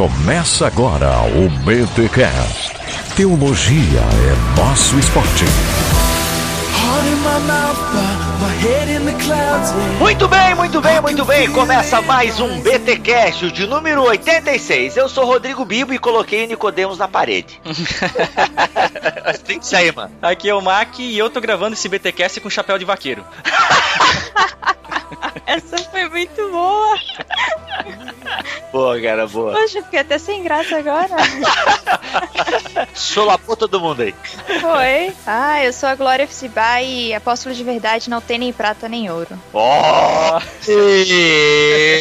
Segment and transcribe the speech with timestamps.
[0.00, 2.72] Começa agora o BTCast.
[3.14, 5.44] Teologia é nosso esporte.
[9.98, 11.52] Muito bem, muito bem, muito bem.
[11.52, 14.96] Começa mais um BTcast de número 86.
[14.96, 17.60] Eu sou Rodrigo Bibo e coloquei Nicodemos na parede.
[19.44, 20.14] Tem que sair, mano.
[20.22, 23.22] Aqui é o Mac e eu tô gravando esse BTcast com chapéu de vaqueiro.
[25.46, 26.98] Essa foi muito boa.
[28.72, 29.52] Boa, cara, boa.
[29.52, 31.08] Poxa, fiquei até sem graça agora.
[32.94, 34.14] Solapou todo mundo aí.
[34.60, 35.12] Foi.
[35.26, 39.10] Ah, eu sou a Glória Fcibá e apóstolo de verdade não tem nem prata nem
[39.10, 39.38] ouro.
[39.52, 40.40] Ó!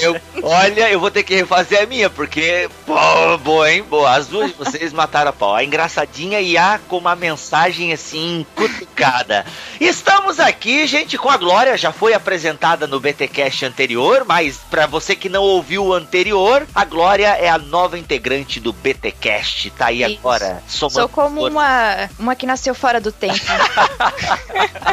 [0.02, 2.70] eu- olha, eu vou ter que refazer a minha, porque.
[2.86, 3.84] Pô, boa, hein?
[3.84, 4.12] Boa.
[4.16, 5.56] As duas vocês mataram a pau.
[5.56, 9.46] A engraçadinha e a com uma mensagem assim, cutucada.
[9.80, 11.78] Estamos aqui, gente, com a Glória.
[11.78, 16.86] Já foi apresentada no BTcast anterior, mas pra você que não ouviu o anterior, a
[16.86, 19.72] Glória é a nova integrante do BTcast.
[19.72, 20.20] Tá aí Isso.
[20.20, 20.62] agora.
[20.68, 21.52] somando Sou como força.
[21.52, 23.40] uma, uma que nasceu fora do tempo.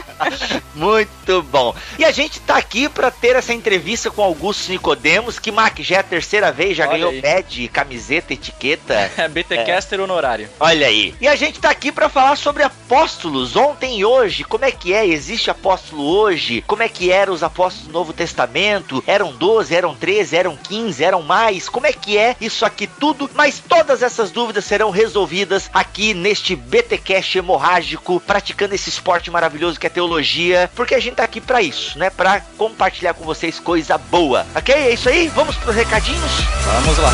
[0.74, 1.74] Muito bom.
[1.98, 5.96] E a gente tá aqui pra ter essa entrevista com Augusto Nicodemos, que Mac já
[5.96, 7.20] é a terceira vez, já Olha ganhou aí.
[7.20, 9.10] badge, camiseta, etiqueta.
[9.16, 10.48] É BTcaster honorário.
[10.60, 11.14] Olha aí.
[11.20, 14.44] E a gente tá aqui pra falar sobre apóstolos ontem e hoje.
[14.44, 15.06] Como é que é?
[15.06, 16.62] Existe apóstolo hoje?
[16.66, 19.02] Como é que eram os apóstolos do Novo Testamento?
[19.04, 21.68] Eram 12, eram 13, eram 15, eram mais?
[21.68, 23.28] Como é que é isso aqui tudo?
[23.34, 29.88] Mas todas essas dúvidas serão resolvidas aqui neste BTcast hemorrágico, praticando esse esporte maravilhoso que
[29.88, 32.10] é teologia, porque a gente tá aqui pra isso, né?
[32.10, 34.46] Pra compartilhar com vocês coisa boa.
[34.54, 34.72] OK?
[34.72, 35.26] É isso aí?
[35.28, 36.32] Vamos pros recadinhos?
[36.84, 37.10] Vamos lá.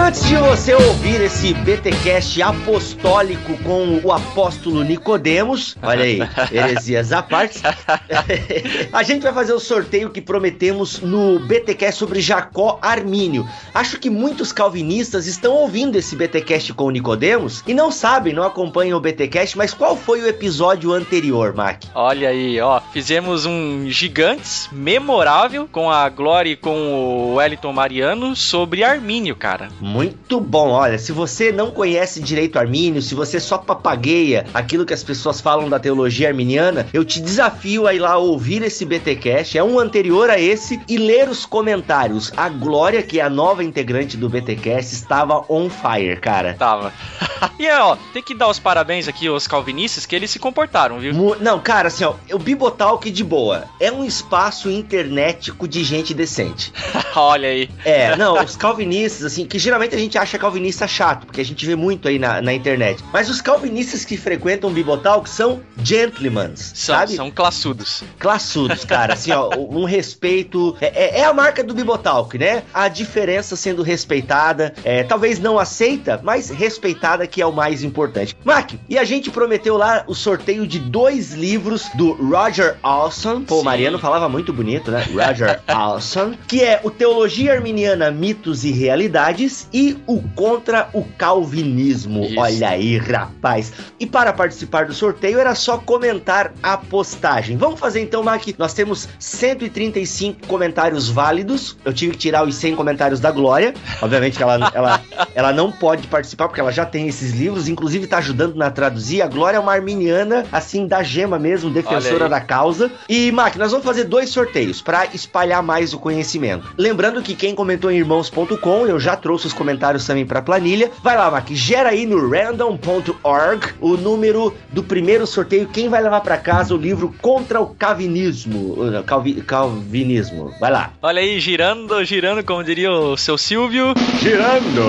[0.00, 6.20] Antes de você ouvir esse BTcast apostólico com o apóstolo Nicodemos, olha aí,
[6.50, 7.60] heresias à parte,
[8.92, 13.46] a gente vai fazer o sorteio que prometemos no BTcast sobre Jacó Armínio.
[13.74, 18.44] Acho que muitos calvinistas estão ouvindo esse BTcast com o Nicodemos e não sabem, não
[18.44, 21.84] acompanham o BTcast, mas qual foi o episódio anterior, Mac?
[21.94, 22.80] Olha aí, ó.
[22.92, 29.68] Fizemos um Gigantes memorável com a Glória e com o Wellington Mariano sobre Armínio, cara.
[29.90, 34.94] Muito bom, olha, se você não conhece direito armínio, se você só papagueia aquilo que
[34.94, 39.58] as pessoas falam da teologia arminiana, eu te desafio a ir lá ouvir esse BTcast,
[39.58, 42.32] é um anterior a esse, e ler os comentários.
[42.36, 46.54] A Glória, que é a nova integrante do BTcast, estava on fire, cara.
[46.56, 46.92] Tava.
[47.58, 51.12] e ó, tem que dar os parabéns aqui aos calvinistas que eles se comportaram, viu?
[51.14, 56.14] Mu- Não, cara, assim, ó, o Bibotalk de boa é um espaço internetico de gente
[56.14, 56.72] decente.
[57.16, 57.68] Olha aí.
[57.84, 61.64] É, não, os calvinistas, assim, que geralmente a gente acha calvinista chato, porque a gente
[61.64, 63.02] vê muito aí na, na internet.
[63.12, 67.14] Mas os calvinistas que frequentam o Bibotalk são gentlemen, São, sabe?
[67.14, 68.02] são classudos.
[68.18, 70.76] Classudos, cara, assim, ó, um respeito.
[70.80, 72.62] É, é- é a marca do Bibotalk, né?
[72.72, 78.36] A diferença sendo respeitada, é, talvez não aceita, mas respeitada, que é o mais importante.
[78.44, 83.42] Mac, e a gente prometeu lá o sorteio de dois livros do Roger Olson.
[83.42, 83.64] Pô, Sim.
[83.64, 85.04] Mariano falava muito bonito, né?
[85.12, 92.24] Roger Olson, que é o Teologia Arminiana, Mitos e Realidades e o Contra o Calvinismo.
[92.24, 92.38] Isso.
[92.38, 93.72] Olha aí, rapaz.
[93.98, 97.56] E para participar do sorteio era só comentar a postagem.
[97.56, 98.42] Vamos fazer então, Mac.
[98.58, 101.76] Nós temos 135 comentários válidos.
[101.84, 103.74] Eu tive que tirar os 100 comentários da Glória.
[104.00, 105.00] Obviamente que ela, ela,
[105.34, 107.68] ela não pode participar porque ela já tem esses livros.
[107.68, 109.22] Inclusive tá ajudando na traduzir.
[109.22, 112.90] A Glória é uma arminiana, assim, da gema mesmo, defensora da causa.
[113.08, 116.72] E, Mac, nós vamos fazer dois sorteios para espalhar mais o conhecimento.
[116.76, 120.90] Lembrando que quem comentou em irmãos.com, eu já trouxe os comentários também para planilha.
[121.02, 125.68] Vai lá, Mac, gera aí no random.org o número do primeiro sorteio.
[125.68, 128.72] Quem vai levar para casa o livro Contra o Calvinismo?
[128.82, 130.50] Uh, Calvi- Calvinismo.
[130.58, 130.92] Vai lá.
[131.02, 133.92] Olha aí, girando, girando, como diria o seu Silvio.
[134.22, 134.80] Girando.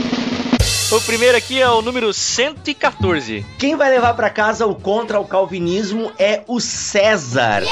[0.92, 3.46] O primeiro aqui é o número 114.
[3.60, 7.62] Quem vai levar para casa o Contra o Calvinismo é o César.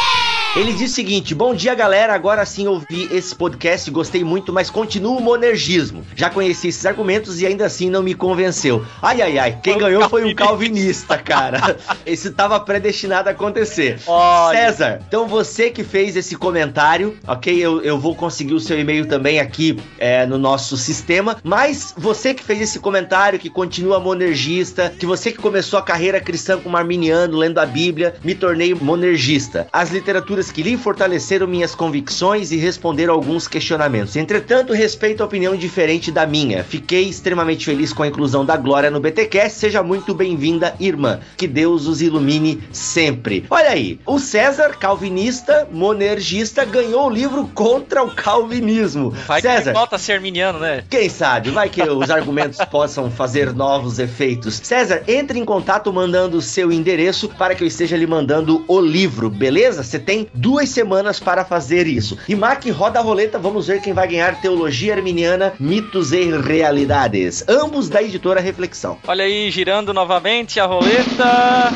[0.57, 2.15] Ele diz o seguinte: Bom dia, galera.
[2.15, 6.05] Agora sim ouvi esse podcast, gostei muito, mas continuo o monergismo.
[6.17, 8.85] Já conheci esses argumentos e ainda assim não me convenceu.
[9.01, 9.59] Ai, ai, ai.
[9.63, 11.19] Quem Foi um ganhou foi um calvinista.
[11.19, 11.77] cara.
[12.05, 14.01] Esse tava predestinado a acontecer.
[14.07, 14.59] Olha.
[14.59, 17.57] César, então você que fez esse comentário, ok?
[17.57, 21.37] Eu, eu vou conseguir o seu e-mail também aqui é, no nosso sistema.
[21.45, 26.21] Mas você que fez esse comentário, que continua monergista, que você que começou a carreira
[26.21, 29.69] cristã como arminiano, lendo a Bíblia, me tornei monergista.
[29.73, 34.17] As literaturas leituras que li fortaleceram minhas convicções e responderam alguns questionamentos.
[34.17, 36.63] Entretanto, respeito a opinião diferente da minha.
[36.63, 39.59] Fiquei extremamente feliz com a inclusão da Glória no BTcast.
[39.59, 41.21] Seja muito bem-vinda, irmã.
[41.37, 43.45] Que Deus os ilumine sempre.
[43.51, 49.11] Olha aí, o César, calvinista, monergista, ganhou o livro contra o calvinismo.
[49.27, 50.85] Vai César, que volta a ser arminiano, né?
[50.89, 51.51] quem sabe?
[51.51, 54.61] Vai que os argumentos possam fazer novos efeitos.
[54.63, 58.81] César, entre em contato mandando o seu endereço para que eu esteja lhe mandando o
[58.81, 59.83] livro, beleza?
[59.83, 62.19] Você tem duas semanas para fazer isso.
[62.29, 67.45] E Mac, roda a roleta, vamos ver quem vai ganhar Teologia Arminiana, Mitos e Realidades.
[67.49, 68.99] Ambos da editora Reflexão.
[69.07, 71.73] Olha aí, girando novamente a roleta.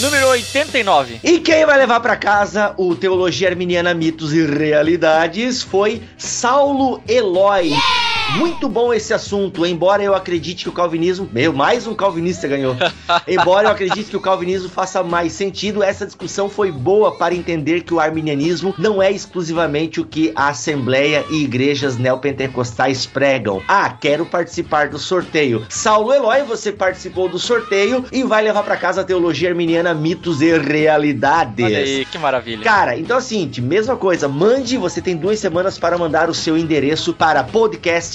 [0.00, 1.20] Número 89.
[1.24, 7.72] E quem vai levar para casa o Teologia Arminiana, Mitos e Realidades foi Saulo Eloy.
[8.34, 11.28] Muito bom esse assunto, embora eu acredite que o calvinismo.
[11.32, 12.76] Meu, mais um calvinista ganhou.
[13.26, 17.82] embora eu acredite que o calvinismo faça mais sentido, essa discussão foi boa para entender
[17.82, 23.62] que o arminianismo não é exclusivamente o que a Assembleia e igrejas neopentecostais pregam.
[23.68, 25.64] Ah, quero participar do sorteio.
[25.68, 30.42] Saulo Eloy, você participou do sorteio e vai levar para casa a teologia arminiana, mitos
[30.42, 31.64] e realidades.
[31.64, 32.64] Olha aí, que maravilha.
[32.64, 36.34] Cara, então é o seguinte, mesma coisa, mande, você tem duas semanas para mandar o
[36.34, 37.42] seu endereço para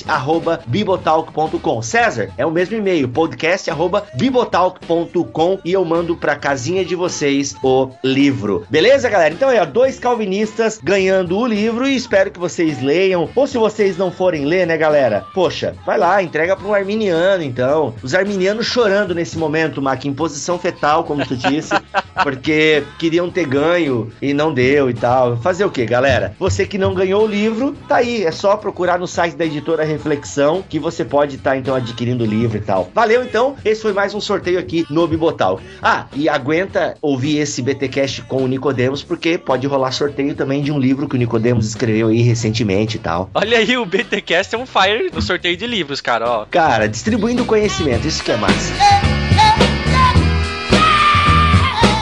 [0.01, 1.81] podcast@bibotalk.com.
[1.81, 8.65] César, é o mesmo e-mail, podcast@bibotalk.com e eu mando pra casinha de vocês o livro.
[8.69, 9.33] Beleza, galera?
[9.33, 13.29] Então é, dois calvinistas ganhando o livro e espero que vocês leiam.
[13.35, 15.25] Ou se vocês não forem ler, né, galera?
[15.33, 17.93] Poxa, vai lá, entrega para um arminiano, então.
[18.01, 21.73] Os arminianos chorando nesse momento, Mac, em posição fetal, como tu disse,
[22.23, 25.37] porque queriam ter ganho e não deu e tal.
[25.37, 26.35] Fazer o que, galera?
[26.39, 28.25] Você que não ganhou o livro, tá aí.
[28.25, 32.27] É só procurar no site da editora Reflexão que você pode estar, então, adquirindo o
[32.27, 32.89] livro e tal.
[32.93, 33.55] Valeu, então.
[33.63, 35.59] Esse foi mais um sorteio aqui no Bibotal.
[35.81, 40.71] Ah, e aguenta ouvir esse BTcast com o Nicodemos, porque pode rolar sorteio também de
[40.71, 43.29] um livro que o Nicodemos escreveu aí recentemente e tal.
[43.33, 46.45] Olha aí, o BTcast é um fire no sorteio de livros, cara, ó.
[46.49, 49.20] Cara, distribuindo conhecimento, isso que é massa.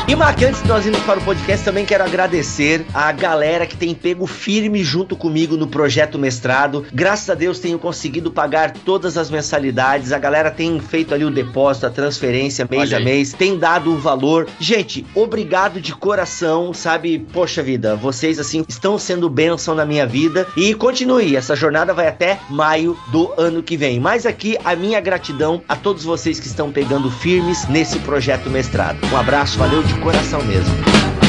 [0.10, 3.78] E Mark, antes de nós irmos para o podcast, também quero agradecer a galera que
[3.78, 6.84] tem pego firme junto comigo no projeto mestrado.
[6.92, 10.12] Graças a Deus tenho conseguido pagar todas as mensalidades.
[10.12, 13.06] A galera tem feito ali o depósito, a transferência mês Olha a aí.
[13.06, 14.48] mês, tem dado o valor.
[14.60, 17.20] Gente, obrigado de coração, sabe?
[17.32, 21.36] Poxa vida, vocês assim estão sendo bênção na minha vida e continue.
[21.36, 24.00] Essa jornada vai até maio do ano que vem.
[24.00, 28.98] Mas aqui a minha gratidão a todos vocês que estão pegando firmes nesse projeto mestrado.
[29.14, 31.29] Um abraço, valeu de coração mesmo.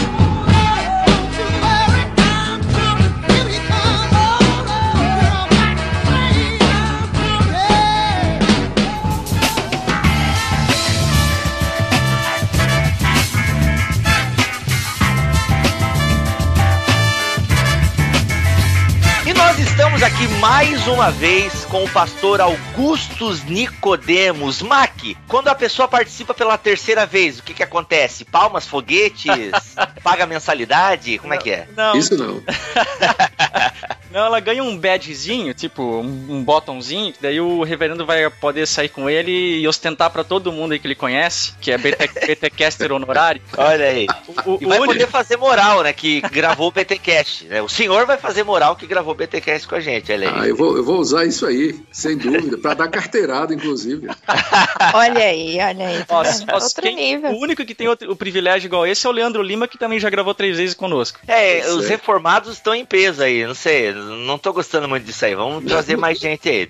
[20.20, 24.60] Aqui mais uma vez com o pastor Augustus Nicodemos.
[24.60, 24.92] Mac,
[25.26, 28.26] quando a pessoa participa pela terceira vez, o que que acontece?
[28.26, 29.30] Palmas, foguetes,
[30.04, 31.18] paga mensalidade?
[31.18, 31.68] Como é que é?
[31.74, 32.42] Não, Isso não.
[34.12, 38.66] não, ela ganha um badgezinho, tipo um, um botãozinho, que daí o reverendo vai poder
[38.66, 42.08] sair com ele e ostentar pra todo mundo aí que ele conhece, que é BT,
[42.26, 43.40] BTcaster honorário.
[43.56, 44.06] Olha aí.
[44.44, 45.92] O, E o vai único- poder fazer moral, né?
[45.92, 47.44] Que gravou o BTcast.
[47.46, 47.62] Né?
[47.62, 50.40] O senhor vai fazer moral que gravou o BTcast com a gente, olha aí.
[50.42, 54.08] Ah, eu vou, eu vou usar isso aí, sem dúvida, para dar carteirada, inclusive.
[54.94, 56.04] Olha aí, olha aí.
[56.08, 57.30] Nossa, Outro quem- nível.
[57.32, 59.98] O único que tem outro- o privilégio igual esse é o Leandro Lima, que também
[60.00, 61.20] já gravou três vezes conosco.
[61.28, 65.34] É, os reformados estão em peso aí, não sei, não tô gostando muito disso aí.
[65.34, 66.68] Vamos trazer mais gente aí.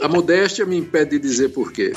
[0.00, 1.92] A modéstia me impede de dizer por quê.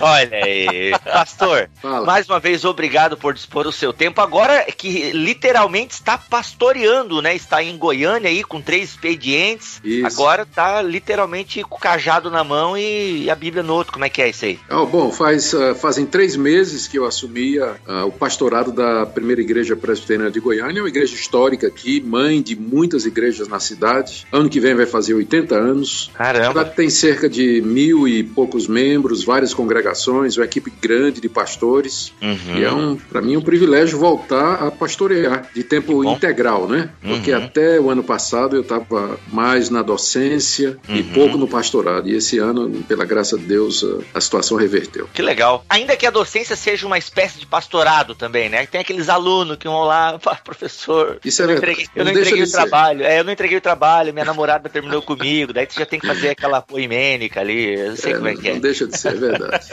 [0.00, 1.70] Olha aí, pastor.
[1.80, 2.06] Fala.
[2.06, 4.20] Mais uma vez, obrigado por dispor o seu tempo.
[4.20, 7.34] Agora que literalmente está pastoreando, né?
[7.34, 9.80] Está em Goiânia aí com três expedientes.
[9.84, 10.06] Isso.
[10.06, 13.92] Agora tá literalmente com o cajado na mão e a Bíblia no outro.
[13.92, 14.58] Como é que é isso aí?
[14.68, 19.40] Ah, bom, faz, ah, fazem três meses que eu assumi ah, o pastorado da primeira
[19.40, 23.81] igreja presbiteriana de Goiânia, uma igreja histórica aqui, mãe de muitas igrejas na cidade.
[24.32, 26.10] Ano que vem vai fazer 80 anos.
[26.14, 26.46] A Caramba.
[26.60, 32.12] cidade tem cerca de mil e poucos membros, várias congregações, uma equipe grande de pastores.
[32.22, 32.56] Uhum.
[32.58, 36.12] E é um, para mim, um privilégio voltar a pastorear de tempo bom.
[36.12, 36.90] integral, né?
[37.02, 37.44] Porque Uhum.
[37.44, 41.08] até o ano passado eu estava mais na docência e Uhum.
[41.14, 42.08] pouco no pastorado.
[42.08, 43.84] E esse ano, pela graça de Deus,
[44.14, 45.08] a, a situação reverteu.
[45.12, 45.64] Que legal.
[45.68, 48.66] Ainda que a docência seja uma espécie de pastorado também, né?
[48.66, 51.72] Tem aqueles alunos que vão lá, "Pá, professor, Isso é eu não verdade.
[51.72, 52.52] entreguei, eu Não não entreguei o ser.
[52.52, 53.02] trabalho.
[53.04, 53.71] É, eu não entreguei o trabalho,
[54.12, 57.96] minha namorada terminou comigo, daí tu já tem que fazer aquela poimênica ali, eu não
[57.96, 58.52] sei É, como é que é.
[58.54, 59.66] não deixa de ser, é verdade.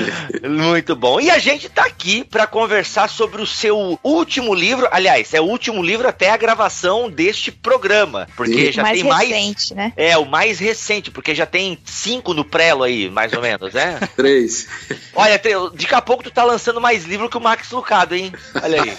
[0.48, 1.20] Muito bom.
[1.20, 4.88] E a gente tá aqui pra conversar sobre o seu último livro.
[4.90, 8.28] Aliás, é o último livro até a gravação deste programa.
[8.36, 8.72] Porque Sim.
[8.72, 9.28] já mais tem mais.
[9.28, 9.92] recente, né?
[9.96, 13.98] É, o mais recente, porque já tem cinco no prelo aí, mais ou menos, né?
[14.16, 14.66] Três.
[15.14, 18.32] Olha, daqui a pouco tu tá lançando mais livro que o Max Lucado, hein?
[18.62, 18.92] Olha aí.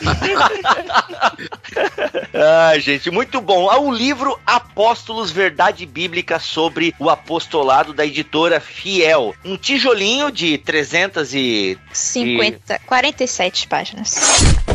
[2.34, 3.70] Ai, gente, muito bom.
[3.70, 9.36] Ah, O livro Apóstolos Verdade Bíblica sobre o apostolado da editora Fiel.
[9.44, 14.16] Um tijolinho de 300 e 50, 47 páginas.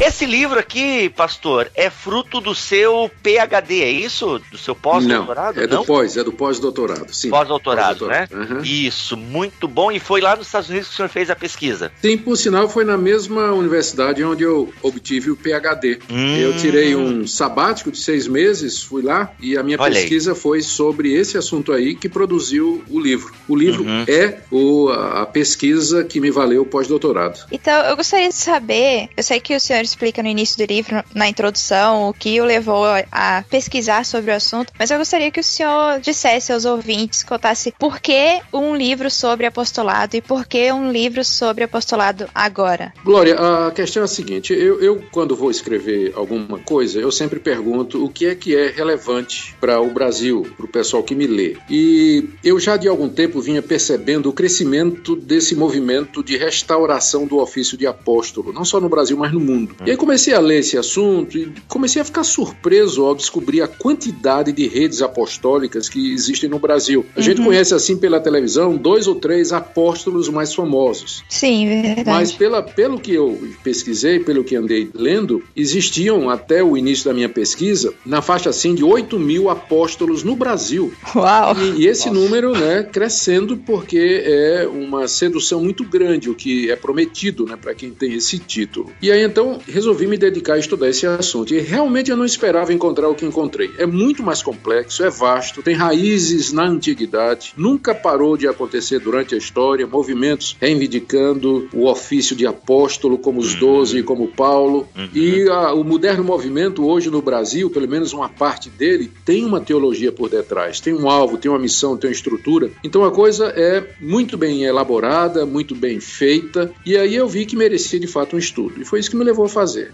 [0.04, 4.40] Esse livro aqui, pastor, é fruto do seu PhD, é isso?
[4.50, 5.54] Do seu pós-doutorado?
[5.56, 7.30] Não, é do pós, é do pós-doutorado, sim.
[7.30, 8.26] Pós-doutorado, né?
[8.26, 8.62] Pós-doutorado, aham.
[8.64, 9.92] Isso, muito bom.
[9.92, 11.92] E foi lá nos Estados Unidos que o senhor fez a pesquisa.
[12.02, 16.00] Sim, por sinal, foi na mesma universidade onde eu obtive o PhD.
[16.10, 16.36] Hum.
[16.36, 20.00] Eu tirei um sabático de seis meses, fui lá, e a minha Olha aí.
[20.02, 23.32] pesquisa foi sobre esse assunto aí que produziu o livro.
[23.46, 24.04] O livro Uhum.
[24.08, 27.46] é o, a a pesquisa que me valeu o pós-doutorado.
[27.52, 31.02] Então, eu gostaria de saber, eu sei que o senhor explica no início do livro,
[31.14, 35.40] na introdução, o que o levou a pesquisar sobre o assunto, mas eu gostaria que
[35.40, 40.72] o senhor dissesse aos ouvintes, contasse por que um livro sobre apostolado e por que
[40.72, 42.92] um livro sobre apostolado agora.
[43.04, 47.38] Glória, a questão é a seguinte: eu, eu, quando vou escrever alguma coisa, eu sempre
[47.38, 51.26] pergunto o que é que é relevante para o Brasil, para o pessoal que me
[51.26, 51.56] lê.
[51.68, 57.38] E eu já de algum tempo vinha percebendo o crescimento desse movimento de restauração do
[57.38, 59.76] ofício de apóstolo, não só no Brasil, mas no mundo.
[59.84, 63.68] E aí comecei a ler esse assunto e comecei a ficar surpreso ao descobrir a
[63.68, 67.04] quantidade de redes apostólicas que existem no Brasil.
[67.16, 71.24] A gente conhece assim pela televisão dois ou três apóstolos mais famosos.
[71.28, 72.08] Sim, verdade.
[72.08, 77.14] Mas pela, pelo que eu pesquisei, pelo que andei lendo, existiam até o início da
[77.14, 80.92] minha pesquisa, na faixa assim de 8 mil apóstolos no Brasil.
[81.16, 81.56] Uau!
[81.58, 86.76] E, e esse número, né, crescendo porque é uma sedução muito grande o que é
[86.76, 88.92] prometido, né, para quem tem esse título.
[89.02, 91.54] E aí então resolvi me dedicar a estudar esse assunto.
[91.54, 93.70] E realmente eu não esperava encontrar o que encontrei.
[93.78, 99.34] É muito mais complexo, é vasto, tem raízes na antiguidade, nunca parou de acontecer durante
[99.34, 104.86] a história, movimentos reivindicando o ofício de apóstolo, como os doze e como Paulo.
[105.14, 109.60] E a- o moderno movimento hoje no Brasil, pelo menos uma parte dele, tem uma
[109.60, 112.70] teologia por detrás, tem um alvo, tem uma missão, tem uma estrutura.
[112.84, 117.56] Então a coisa é muito bem elaborada, muito bem feita, e aí eu vi que
[117.56, 118.80] merecia de fato um estudo.
[118.80, 119.92] E foi isso que me levou a fazer.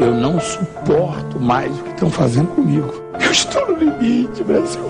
[0.00, 3.02] Eu não suporto mais o que estão fazendo comigo.
[3.20, 4.80] Eu estou no limite, Brasil.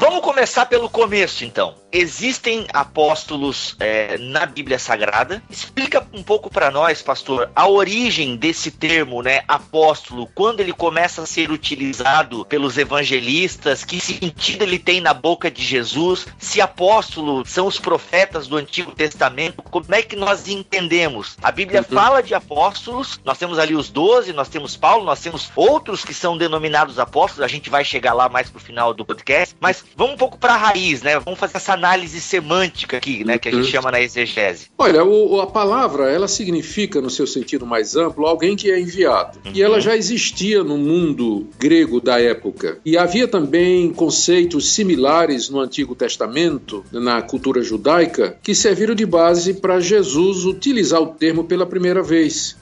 [0.00, 1.74] Vamos começar pelo começo, então.
[1.92, 5.42] Existem apóstolos é, na Bíblia Sagrada.
[5.50, 11.20] Explica um pouco para nós, pastor, a origem desse termo, né, apóstolo, quando ele começa
[11.20, 16.26] a ser utilizado pelos evangelistas, que sentido ele tem na boca de Jesus?
[16.38, 21.36] Se apóstolo são os profetas do Antigo Testamento, como é que nós entendemos?
[21.42, 25.52] A Bíblia fala de apóstolos, nós temos ali os doze, nós temos Paulo, nós temos
[25.54, 29.54] outros que são denominados apóstolos, a gente vai chegar lá mais pro final do podcast,
[29.60, 31.18] mas vamos um pouco para a raiz, né?
[31.18, 33.70] Vamos fazer essa análise semântica aqui, né, que a gente Uhum.
[33.70, 34.66] chama na exegese.
[34.78, 39.38] Olha, o- a palavra, ela significa, no seu sentido mais amplo, alguém que é enviado.
[39.54, 42.78] E ela já existia no mundo grego da época.
[42.84, 49.54] E havia também conceitos similares no Antigo Testamento, na cultura judaica, que serviram de base
[49.54, 52.56] para Jesus utilizar o termo pela primeira vez.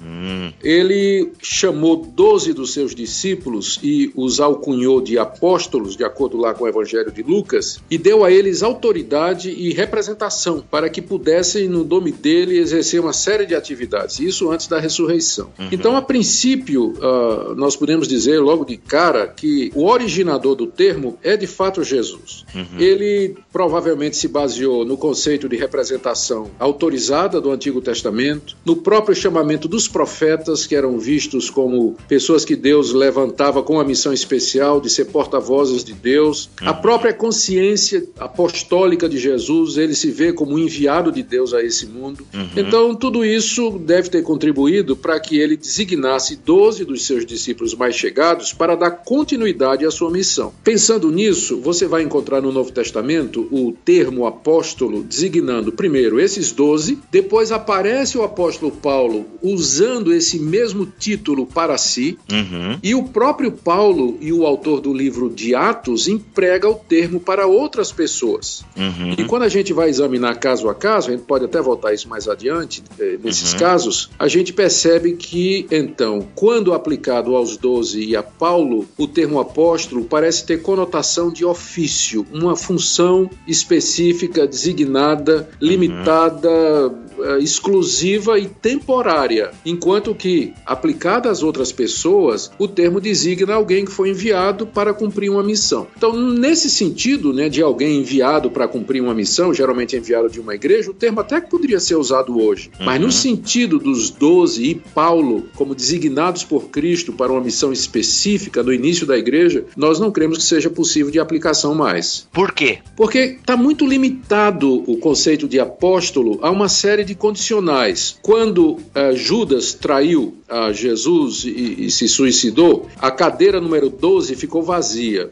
[0.63, 6.65] Ele chamou doze dos seus discípulos e os alcunhou de apóstolos, de acordo lá com
[6.65, 11.85] o Evangelho de Lucas, e deu a eles autoridade e representação para que pudessem, no
[11.85, 14.19] nome dele, exercer uma série de atividades.
[14.21, 15.51] Isso antes da ressurreição.
[15.71, 21.19] Então, a princípio, ah, nós podemos dizer logo de cara que o originador do termo
[21.23, 22.45] é de fato Jesus.
[22.79, 29.69] Ele provavelmente se baseou no conceito de representação autorizada do Antigo Testamento, no próprio chamamento
[29.69, 34.91] dos profetas, que eram vistos como pessoas que Deus levantava com a missão especial de
[34.91, 41.11] ser porta-vozes de Deus, a própria consciência apostólica de Jesus, ele se vê como enviado
[41.11, 42.27] de Deus a esse mundo.
[42.57, 47.95] Então, tudo isso deve ter contribuído para que ele designasse 12 dos seus discípulos mais
[47.95, 50.53] chegados para dar continuidade à sua missão.
[50.65, 56.99] Pensando nisso, você vai encontrar no Novo Testamento o termo apóstolo designando primeiro esses 12,
[57.11, 62.79] depois aparece o apóstolo Paulo usando esse mesmo título para si, Uhum.
[62.83, 67.21] e o próprio Paulo e o autor do livro de Atos emprega o termo termo
[67.21, 68.65] para outras pessoas.
[68.77, 69.15] Uhum.
[69.17, 72.09] E quando a gente vai examinar caso a caso, a gente pode até voltar isso
[72.09, 73.59] mais adiante, eh, nesses Uhum.
[73.61, 79.39] casos, a gente percebe que, então, quando aplicado aos doze e a Paulo, o termo
[79.39, 87.08] apóstolo parece ter conotação de ofício, uma função específica, designada, limitada, eh,
[87.41, 94.11] exclusiva e temporária, enquanto que, aplicada às outras pessoas, o termo designa alguém que foi
[94.11, 95.87] enviado para cumprir uma missão.
[95.97, 100.55] Então, nesse sentido, né, de alguém enviado para cumprir uma missão, geralmente enviado de uma
[100.55, 102.71] igreja, o termo até que poderia ser usado hoje.
[102.81, 108.63] Mas no sentido dos doze e Paulo como designados por Cristo para uma missão específica
[108.63, 112.27] no início da igreja, nós não cremos que seja possível de aplicação mais.
[112.33, 112.79] Por quê?
[112.97, 118.19] Porque está muito limitado o conceito de apóstolo a uma série de condicionais.
[118.21, 124.63] Quando eh, Judas traiu a Jesus e, e se suicidou, a cadeira número 12 ficou
[124.63, 125.31] vazia.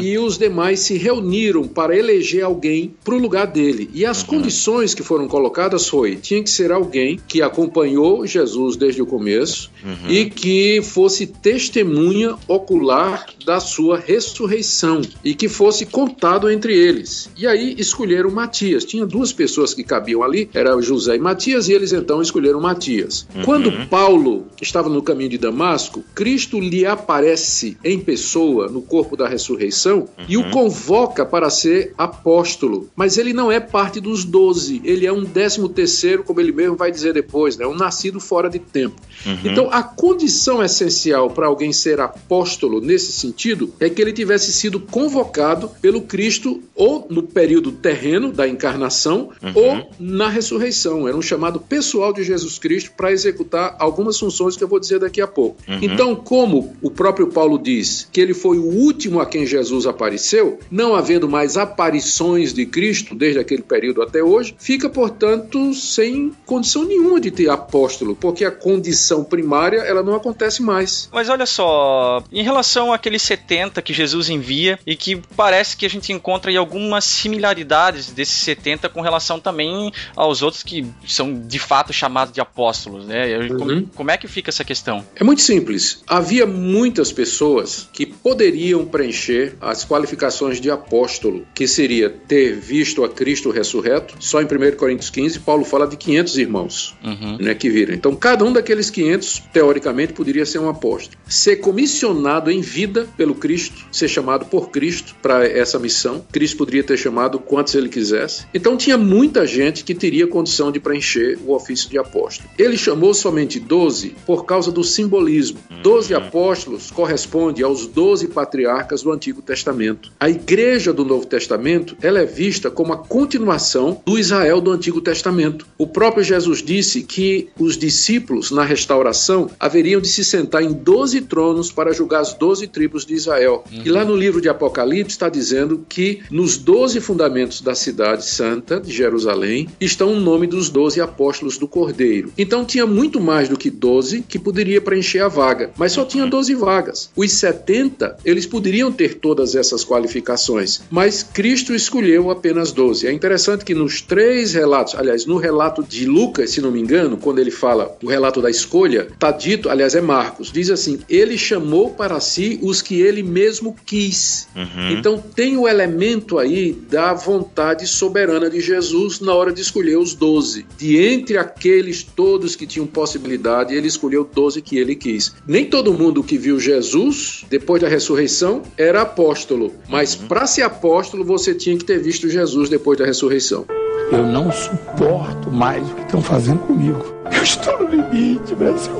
[0.00, 3.90] E os demais se reuniram para eleger alguém para o lugar dele.
[3.92, 9.02] E as condições que foram colocadas foi: tinha que ser alguém que acompanhou Jesus desde
[9.02, 9.70] o começo
[10.08, 17.30] e que fosse testemunha ocular da sua ressurreição e que fosse contado entre eles.
[17.36, 18.84] E aí escolheram Matias.
[18.84, 23.26] Tinha duas pessoas que cabiam ali, era José e Matias, e eles então escolheram Matias.
[23.44, 29.28] Quando Paulo estava no caminho de Damasco, Cristo lhe aparece em pessoa no corpo da
[29.28, 32.88] ressurreição e o convoca para ser apóstolo.
[32.94, 36.76] Mas ele não é parte dos doze, ele é um décimo terceiro, como ele mesmo
[36.76, 37.66] vai dizer depois, né?
[37.66, 39.00] um nascido fora de tempo.
[39.44, 44.78] Então, a condição essencial para alguém ser apóstolo nesse sentido é que ele tivesse sido
[44.80, 51.05] convocado pelo Cristo ou no período terreno da encarnação ou na ressurreição.
[51.08, 54.98] Era um chamado pessoal de Jesus Cristo para executar algumas funções que eu vou dizer
[54.98, 55.56] daqui a pouco.
[55.68, 60.58] Então, como o próprio Paulo diz que ele foi o último a quem Jesus apareceu,
[60.70, 66.84] não havendo mais aparições de Cristo desde aquele período até hoje, fica, portanto, sem condição
[66.84, 71.08] nenhuma de ter apóstolo, porque a condição primária ela não acontece mais.
[71.12, 75.90] Mas olha só, em relação àqueles 70 que Jesus envia e que parece que a
[75.90, 81.58] gente encontra aí algumas similaridades desses 70 com relação também aos outros que são de
[81.58, 83.28] fato chamados de apóstolos, né?
[83.28, 83.86] Eu- Como, Uhum.
[83.94, 85.04] como é que fica essa questão?
[85.14, 86.02] É muito simples.
[86.06, 93.08] Havia muitas pessoas que poderiam preencher as qualificações de apóstolo, que seria ter visto a
[93.08, 94.16] Cristo ressurreto.
[94.18, 97.36] Só em 1 Coríntios 15, Paulo fala de 500 irmãos Uhum.
[97.38, 97.94] né, que viram.
[97.94, 101.16] Então, cada um daqueles 500, teoricamente, poderia ser um apóstolo.
[101.28, 106.26] Ser comissionado em vida pelo Cristo, ser chamado por Cristo para essa missão.
[106.32, 108.44] Cristo poderia ter chamado quantos ele quisesse.
[108.52, 112.50] Então, tinha muita gente que teria condição de preencher o ofício de apóstolo.
[112.58, 115.60] Ele chamou somente 12 por causa do simbolismo.
[115.80, 120.10] 12 apóstolos corresponde aos 12 patriarcas do Antigo Testamento.
[120.18, 125.00] A igreja do Novo Testamento, ela é vista como a continuação do Israel do Antigo
[125.00, 125.66] Testamento.
[125.76, 131.22] O próprio Jesus disse que os discípulos na restauração haveriam de se sentar em 12
[131.22, 133.64] tronos para julgar as 12 tribos de Israel.
[133.70, 138.80] E lá no livro de Apocalipse está dizendo que nos 12 fundamentos da cidade santa
[138.80, 142.32] de Jerusalém estão o nome dos 12 apóstolos do Cordeiro.
[142.36, 146.26] Então tinha muito mais do que 12 que poderia preencher a vaga, mas só tinha
[146.26, 147.10] 12 vagas.
[147.16, 153.06] Os 70, eles poderiam ter todas essas qualificações, mas Cristo escolheu apenas 12.
[153.06, 157.16] É interessante que nos três relatos, aliás, no relato de Lucas, se não me engano,
[157.16, 161.36] quando ele fala o relato da escolha, está dito, aliás, é Marcos, diz assim: ele
[161.36, 164.48] chamou para si os que ele mesmo quis.
[164.90, 170.14] Então tem o elemento aí da vontade soberana de Jesus na hora de escolher os
[170.14, 170.66] doze.
[170.76, 175.34] De entre aqueles todos que tinham possibilidade, ele escolheu doze que ele quis.
[175.46, 181.24] Nem todo mundo que viu Jesus depois da ressurreição era apóstolo, mas para ser apóstolo
[181.24, 183.64] você tinha que ter visto Jesus depois da ressurreição.
[184.12, 187.04] Eu não suporto mais o que estão fazendo comigo.
[187.32, 188.94] Eu estou no limite, Brasil.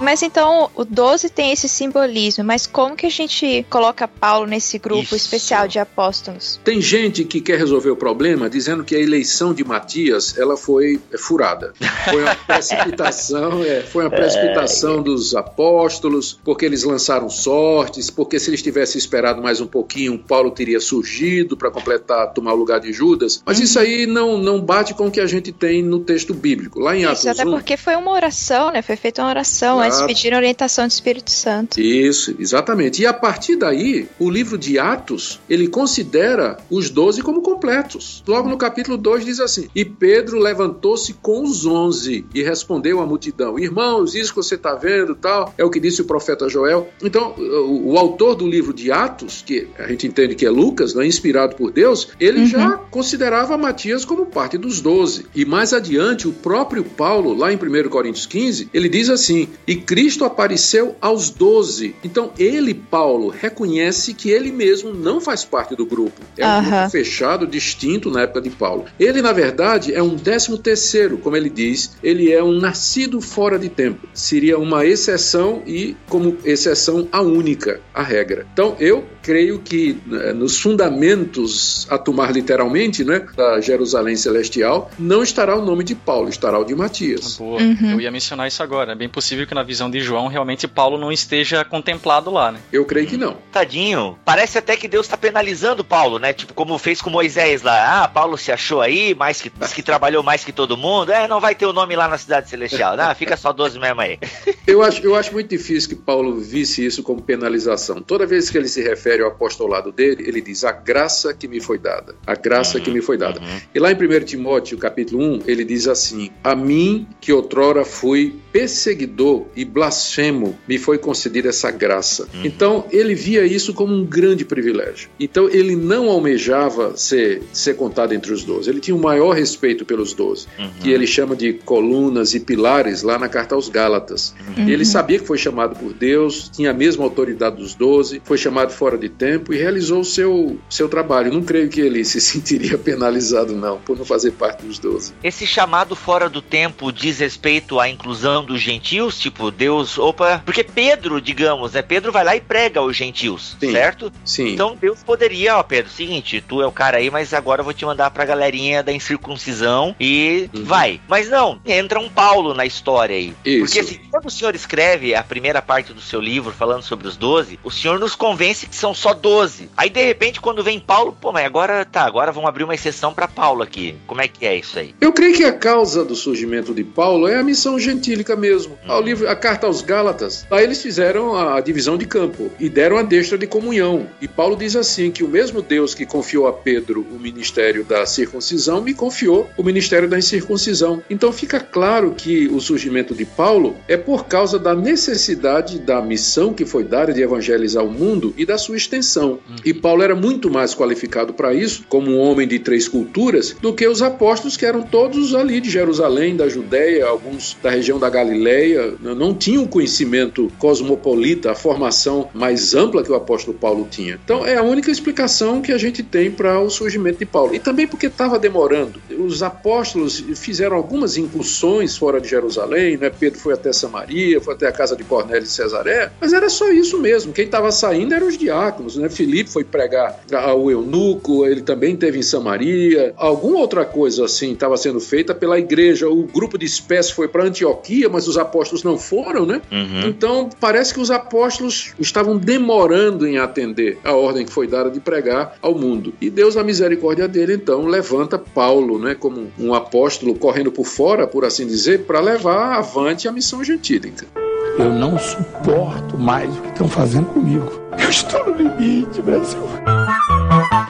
[0.00, 4.78] Mas então o 12 tem esse simbolismo, mas como que a gente coloca Paulo nesse
[4.78, 5.16] grupo Isso.
[5.16, 6.60] especial de apóstolos?
[6.64, 11.00] Tem gente que quer resolver o problema dizendo que a eleição de Matias ela foi
[11.12, 11.72] é, furada.
[12.04, 18.50] Foi uma precipitação, é, foi uma precipitação dos apóstolos, porque eles lançaram sortes, porque se
[18.50, 22.92] eles tivessem esperado mais um pouquinho, Paulo teria surgido para completar, tomar o lugar de
[22.92, 23.42] Judas.
[23.44, 26.80] Mas isso aí não, não bate com o que a gente tem no texto bíblico.
[26.80, 28.80] Lá em Atos Isso até 1, porque foi uma oração, né?
[28.80, 30.06] Foi feita uma oração antes Exato.
[30.06, 31.80] pediram orientação do Espírito Santo.
[31.80, 33.02] Isso, exatamente.
[33.02, 38.22] E a partir daí, o livro de Atos, ele considera os doze como completos.
[38.26, 43.06] Logo no capítulo 2 diz assim: E Pedro levantou-se com os onze e respondeu à
[43.06, 46.88] multidão: Irmãos, isso que você está vendo, tal, é o que disse o profeta Joel.
[47.02, 50.94] Então, o, o autor do livro de Atos, que a gente entende que é Lucas,
[50.94, 52.46] né, inspirado por Deus, ele Uhum.
[52.46, 55.26] já considerava Matias como parte dos doze.
[55.34, 59.76] E mais adiante, o próprio Paulo, lá em 1 Coríntios 15, ele diz assim: E
[59.76, 61.94] Cristo apareceu aos doze.
[62.02, 66.20] Então, ele, Paulo, reconhece que ele mesmo não faz parte do grupo.
[66.36, 68.86] É um grupo fechado, distinto na época de Paulo.
[68.98, 73.58] Ele, na verdade, é um décimo terceiro, como ele diz, ele é um nascido fora
[73.58, 74.08] de tempo.
[74.12, 78.46] Seria uma exceção e, como exceção, a única, a regra.
[78.52, 85.22] Então, eu creio que né, nos fundamentos, a tomar literalmente, né, da Jerusalém Celestial, não
[85.22, 87.36] estará o nome de Paulo, estará o de Matias.
[87.36, 87.60] Boa.
[87.60, 87.92] Uhum.
[87.92, 88.92] Eu ia mencionar isso agora.
[88.92, 92.60] É bem possível que na visão de João realmente Paulo não esteja contemplado lá, né?
[92.72, 93.36] Eu creio que não.
[93.52, 94.18] Tadinho.
[94.24, 96.32] Parece até que Deus tá penalizando Paulo, né?
[96.32, 98.04] Tipo, como fez com Moisés lá.
[98.04, 101.12] Ah, Paulo se achou aí, mais que, que trabalhou mais que todo mundo.
[101.12, 102.96] É, não vai ter o nome lá na cidade celestial.
[102.98, 104.18] Ah, fica só 12 mesmo aí.
[104.66, 108.02] Eu acho, eu acho muito difícil que Paulo visse isso como penalização.
[108.02, 111.58] Toda vez que ele se refere ao apostolado dele, ele diz a graça que me
[111.58, 112.14] foi dada.
[112.26, 113.40] A graça que me foi dada.
[113.40, 113.60] Uhum.
[113.74, 118.38] E lá em 1 Timóteo, capítulo 1, ele diz assim: A mim, que outrora fui
[118.58, 122.28] perseguidor e blasfemo, me foi concedida essa graça.
[122.42, 125.08] Então, ele via isso como um grande privilégio.
[125.20, 128.68] Então, ele não almejava ser, ser contado entre os doze.
[128.68, 130.48] Ele tinha o maior respeito pelos doze,
[130.80, 134.34] que ele chama de colunas e pilares lá na carta aos Gálatas.
[134.56, 138.72] Ele sabia que foi chamado por Deus, tinha a mesma autoridade dos doze, foi chamado
[138.72, 141.32] fora de tempo e realizou o seu, seu trabalho.
[141.32, 145.12] Não creio que ele se sentiria penalizado, não, por não fazer parte dos doze.
[145.22, 150.64] Esse chamado fora do tempo diz respeito à inclusão dos gentios, tipo, Deus, opa, porque
[150.64, 151.82] Pedro, digamos, né?
[151.82, 153.72] Pedro vai lá e prega aos gentios, Sim.
[153.72, 154.12] certo?
[154.24, 154.54] Sim.
[154.54, 157.74] Então Deus poderia, ó, Pedro, seguinte, tu é o cara aí, mas agora eu vou
[157.74, 160.64] te mandar pra galerinha da incircuncisão e Uhum.
[160.64, 161.00] vai.
[161.08, 163.34] Mas não, entra um Paulo na história aí.
[163.44, 163.64] Isso.
[163.66, 167.16] Porque assim, quando o senhor escreve a primeira parte do seu livro falando sobre os
[167.16, 169.68] 12, o senhor nos convence que são só 12.
[169.76, 173.12] Aí de repente, quando vem Paulo, pô, mas agora tá, agora vamos abrir uma exceção
[173.12, 173.94] pra Paulo aqui.
[174.06, 174.94] Como é que é isso aí?
[175.00, 178.78] Eu creio que a causa do surgimento de Paulo é a missão gentílica mesmo.
[178.86, 182.96] Ao livro, a carta aos Gálatas, lá eles fizeram a divisão de campo e deram
[182.96, 184.06] a destra de comunhão.
[184.20, 188.06] E Paulo diz assim que o mesmo Deus que confiou a Pedro o ministério da
[188.06, 191.02] circuncisão me confiou o ministério da incircuncisão.
[191.08, 196.52] Então fica claro que o surgimento de Paulo é por causa da necessidade da missão
[196.52, 199.38] que foi dada de evangelizar o mundo e da sua extensão.
[199.64, 203.72] E Paulo era muito mais qualificado para isso, como um homem de três culturas, do
[203.72, 208.08] que os apóstolos que eram todos ali de Jerusalém, da Judéia, alguns da região da
[208.18, 213.86] Galileia, não não tinham o conhecimento cosmopolita, a formação mais ampla que o apóstolo Paulo
[213.90, 214.18] tinha.
[214.24, 217.54] Então é a única explicação que a gente tem para o surgimento de Paulo.
[217.54, 219.00] E também porque estava demorando.
[219.18, 223.10] Os apóstolos fizeram algumas incursões fora de Jerusalém, né?
[223.10, 226.70] Pedro foi até Samaria, foi até a casa de Cornélio de Cesaré, mas era só
[226.70, 227.32] isso mesmo.
[227.32, 229.08] Quem estava saindo eram os diáconos, né?
[229.08, 233.12] Filipe foi pregar ao eunuco, ele também teve em Samaria.
[233.16, 236.08] Alguma outra coisa assim estava sendo feita pela igreja.
[236.08, 239.60] O grupo de espécies foi para Antioquia, mas os apóstolos não foram, né?
[240.06, 245.00] Então parece que os apóstolos estavam demorando em atender a ordem que foi dada de
[245.00, 246.12] pregar ao mundo.
[246.20, 251.26] E Deus, na misericórdia dele, então levanta Paulo, né, como um apóstolo correndo por fora,
[251.26, 254.47] por assim dizer, para levar avante a missão gentílica.
[254.78, 257.68] Eu não suporto mais o que estão fazendo comigo.
[257.98, 259.58] Eu estou no limite, Brasil.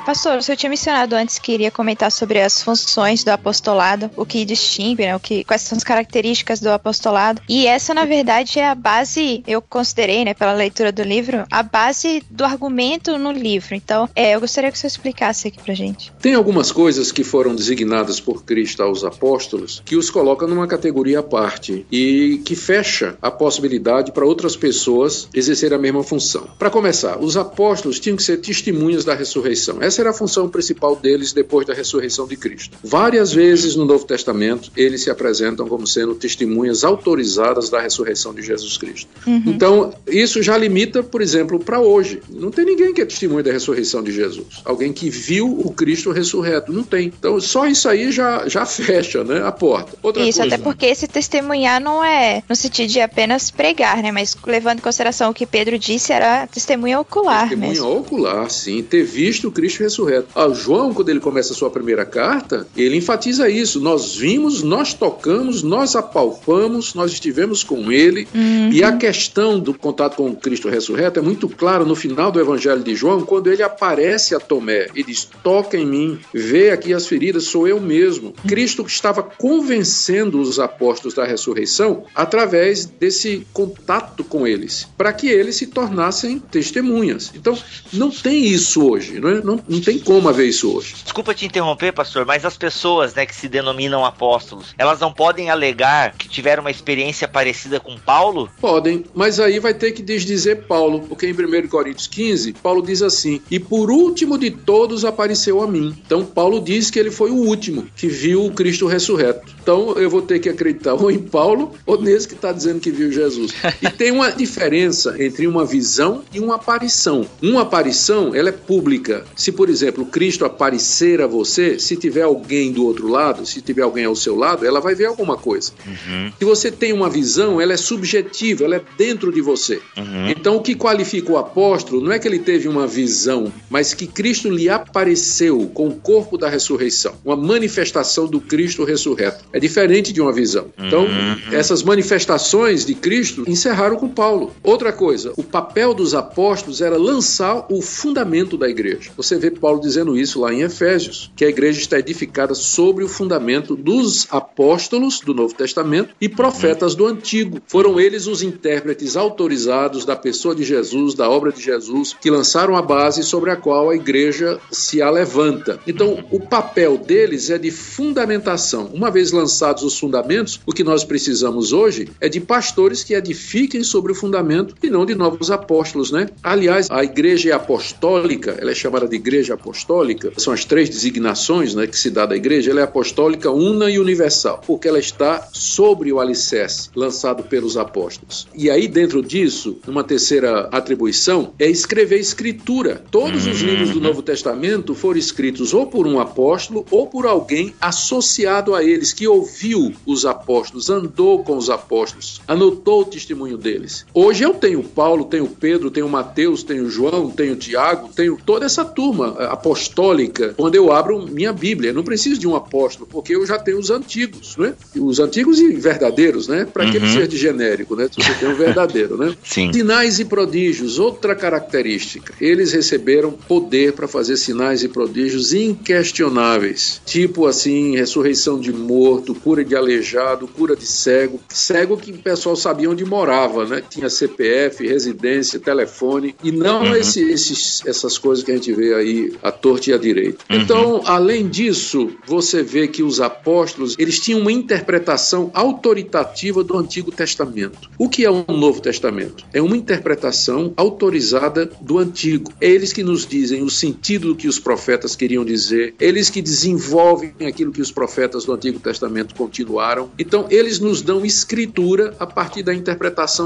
[0.05, 4.25] Pastor, o senhor tinha mencionado antes que iria comentar sobre as funções do apostolado, o
[4.25, 7.43] que distingue, né, o que, quais são as características do apostolado.
[7.49, 11.63] E essa, na verdade, é a base, eu considerei, né, pela leitura do livro, a
[11.63, 13.75] base do argumento no livro.
[13.75, 16.11] Então, é, eu gostaria que o senhor explicasse aqui pra gente.
[16.21, 21.21] Tem algumas coisas que foram designadas por Cristo aos apóstolos que os coloca numa categoria
[21.21, 23.78] à parte e que fecha a possibilidade
[24.13, 26.49] para outras pessoas exercer a mesma função.
[26.59, 29.81] Para começar, os apóstolos tinham que ser testemunhas da ressurreição.
[29.81, 32.77] Essa era a função principal deles depois da ressurreição de Cristo.
[32.83, 38.43] Várias vezes no Novo Testamento, eles se apresentam como sendo testemunhas autorizadas da ressurreição de
[38.43, 39.09] Jesus Cristo.
[39.47, 42.21] Então, isso já limita, por exemplo, para hoje.
[42.29, 44.63] Não tem ninguém que é testemunha da ressurreição de Jesus.
[44.65, 46.73] Alguém que viu o Cristo ressurreto.
[46.73, 47.13] Não tem.
[47.19, 49.97] Então, só isso aí já, já fecha né, a porta.
[50.03, 54.11] Outra Isso, coisa, até porque esse testemunhar não é no sentido de apenas pregar, né?
[54.11, 57.99] Mas levando em consideração o que Pedro disse, era testemunha ocular Testemunha mesmo.
[57.99, 58.83] ocular, sim.
[58.83, 60.29] Ter visto Cristo ressurreto.
[60.35, 63.81] Ah, João, quando ele começa a sua primeira carta, ele enfatiza isso.
[63.81, 68.27] Nós vimos, nós tocamos, nós apalpamos, nós estivemos com ele.
[68.35, 68.71] Uhum.
[68.73, 72.41] E a questão do contato com o Cristo ressurreto é muito claro no final do
[72.41, 76.95] Evangelho de João, quando ele aparece a Tomé e diz: Toca em mim, vê aqui
[76.95, 78.33] as feridas, sou eu mesmo.
[78.47, 85.57] Cristo estava convencendo os apóstolos da ressurreição através desse contato com eles, para que eles
[85.57, 87.33] se tornassem testemunhas.
[87.35, 87.59] Então,
[87.93, 89.41] não tem isso hoje, não, é?
[89.43, 90.95] não, não tem como haver isso hoje.
[91.03, 95.51] Desculpa te interromper, pastor, mas as pessoas né, que se denominam apóstolos, elas não podem
[95.51, 98.49] alegar que tiveram uma experiência parecida com Paulo?
[98.61, 103.03] Podem, mas aí vai ter que desdizer Paulo, porque em 1 Coríntios 15, Paulo diz
[103.03, 105.97] assim: E por último de todos apareceu a mim.
[106.07, 109.53] Então, Paulo diz que ele foi o último que viu o Cristo ressurreto.
[109.61, 112.93] Então, eu vou ter que acreditar ou em Paulo ou nesse que está dizendo que
[112.93, 113.38] viu Jesus.
[113.83, 117.27] E tem uma diferença entre uma visão e uma aparição.
[117.43, 119.25] Uma aparição, ela é pública.
[119.37, 123.83] Se, por exemplo, Cristo aparecer a você, se tiver alguém do outro lado, se tiver
[123.83, 125.73] alguém ao seu lado, ela vai ver alguma coisa.
[125.87, 126.33] Uhum.
[126.39, 129.81] Se você tem uma visão, ela é subjetiva, ela é dentro de você.
[129.97, 130.29] Uhum.
[130.29, 134.07] Então, o que qualifica o apóstolo não é que ele teve uma visão, mas que
[134.07, 139.45] Cristo lhe apareceu com o corpo da ressurreição, uma manifestação do Cristo ressurreto.
[139.53, 140.67] É diferente de uma visão.
[140.79, 141.37] Então, uhum.
[141.53, 144.53] essas manifestações de Cristo encerraram com Paulo.
[144.63, 149.11] Outra coisa, o papel dos apóstolos era lançar o fundamento da igreja.
[149.17, 153.09] Você vê Paulo dizendo isso lá em Efésios, que a igreja está edificada sobre o
[153.09, 157.61] fundamento dos apóstolos do Novo Testamento e profetas do Antigo.
[157.67, 162.77] Foram eles os intérpretes autorizados da pessoa de Jesus, da obra de Jesus, que lançaram
[162.77, 165.81] a base sobre a qual a igreja se alevanta.
[165.87, 168.91] Então, o papel deles é de fundamentação.
[168.93, 173.83] Uma vez lançados os fundamentos, o que nós precisamos hoje é de pastores que edifiquem
[173.83, 176.29] sobre o fundamento e não de novos apóstolos, né?
[176.43, 181.87] Aliás, a igreja apostólica, ela é chamada de igreja apostólica, são as três designações né,
[181.87, 186.13] que se dá da igreja, ela é apostólica, una e universal, porque ela está sobre
[186.13, 188.49] o alicerce lançado pelos apóstolos.
[188.55, 193.03] E aí, dentro disso, uma terceira atribuição é escrever escritura.
[193.11, 197.75] Todos os livros do Novo Testamento foram escritos ou por um apóstolo ou por alguém
[197.81, 204.07] associado a eles, que ouviu os apóstolos, andou com os apóstolos, anotou testemunho deles.
[204.15, 208.85] Hoje eu tenho Paulo, tenho Pedro, tenho Mateus, tenho João, tenho Tiago, tenho toda essa
[208.85, 210.55] turma eh, apostólica.
[210.57, 213.79] Quando eu abro minha Bíblia, eu não preciso de um apóstolo, porque eu já tenho
[213.79, 214.75] os antigos, né?
[214.97, 216.65] Os antigos e verdadeiros, né?
[216.65, 216.91] Para uhum.
[216.91, 218.09] que ele seja de genérico, né?
[218.15, 219.35] Você tem um verdadeiro, né?
[219.43, 219.73] Sim.
[219.73, 222.35] Sinais e prodígios, outra característica.
[222.41, 229.65] Eles receberam poder para fazer sinais e prodígios inquestionáveis, tipo assim, ressurreição de morto, cura
[229.65, 233.83] de aleijado, cura de cego, cego que o pessoal sabia onde morava, né?
[233.89, 236.97] Tinha CPF, residência, telefone e não uhum.
[236.97, 240.45] esse, esses, essas coisas que a gente vê aí à torta e à direita.
[240.51, 240.57] Uhum.
[240.61, 247.11] Então, além disso, você vê que os apóstolos eles tinham uma interpretação autoritativa do Antigo
[247.11, 247.91] Testamento.
[247.99, 249.45] O que é o Novo Testamento?
[249.53, 252.53] É uma interpretação autorizada do Antigo.
[252.61, 256.43] É eles que nos dizem o sentido do que os profetas queriam dizer, eles que
[256.43, 260.11] desenvolvem aquilo que os profetas do Antigo Testamento continuaram.
[260.19, 262.88] Então, eles nos dão escritura a partir da interpretação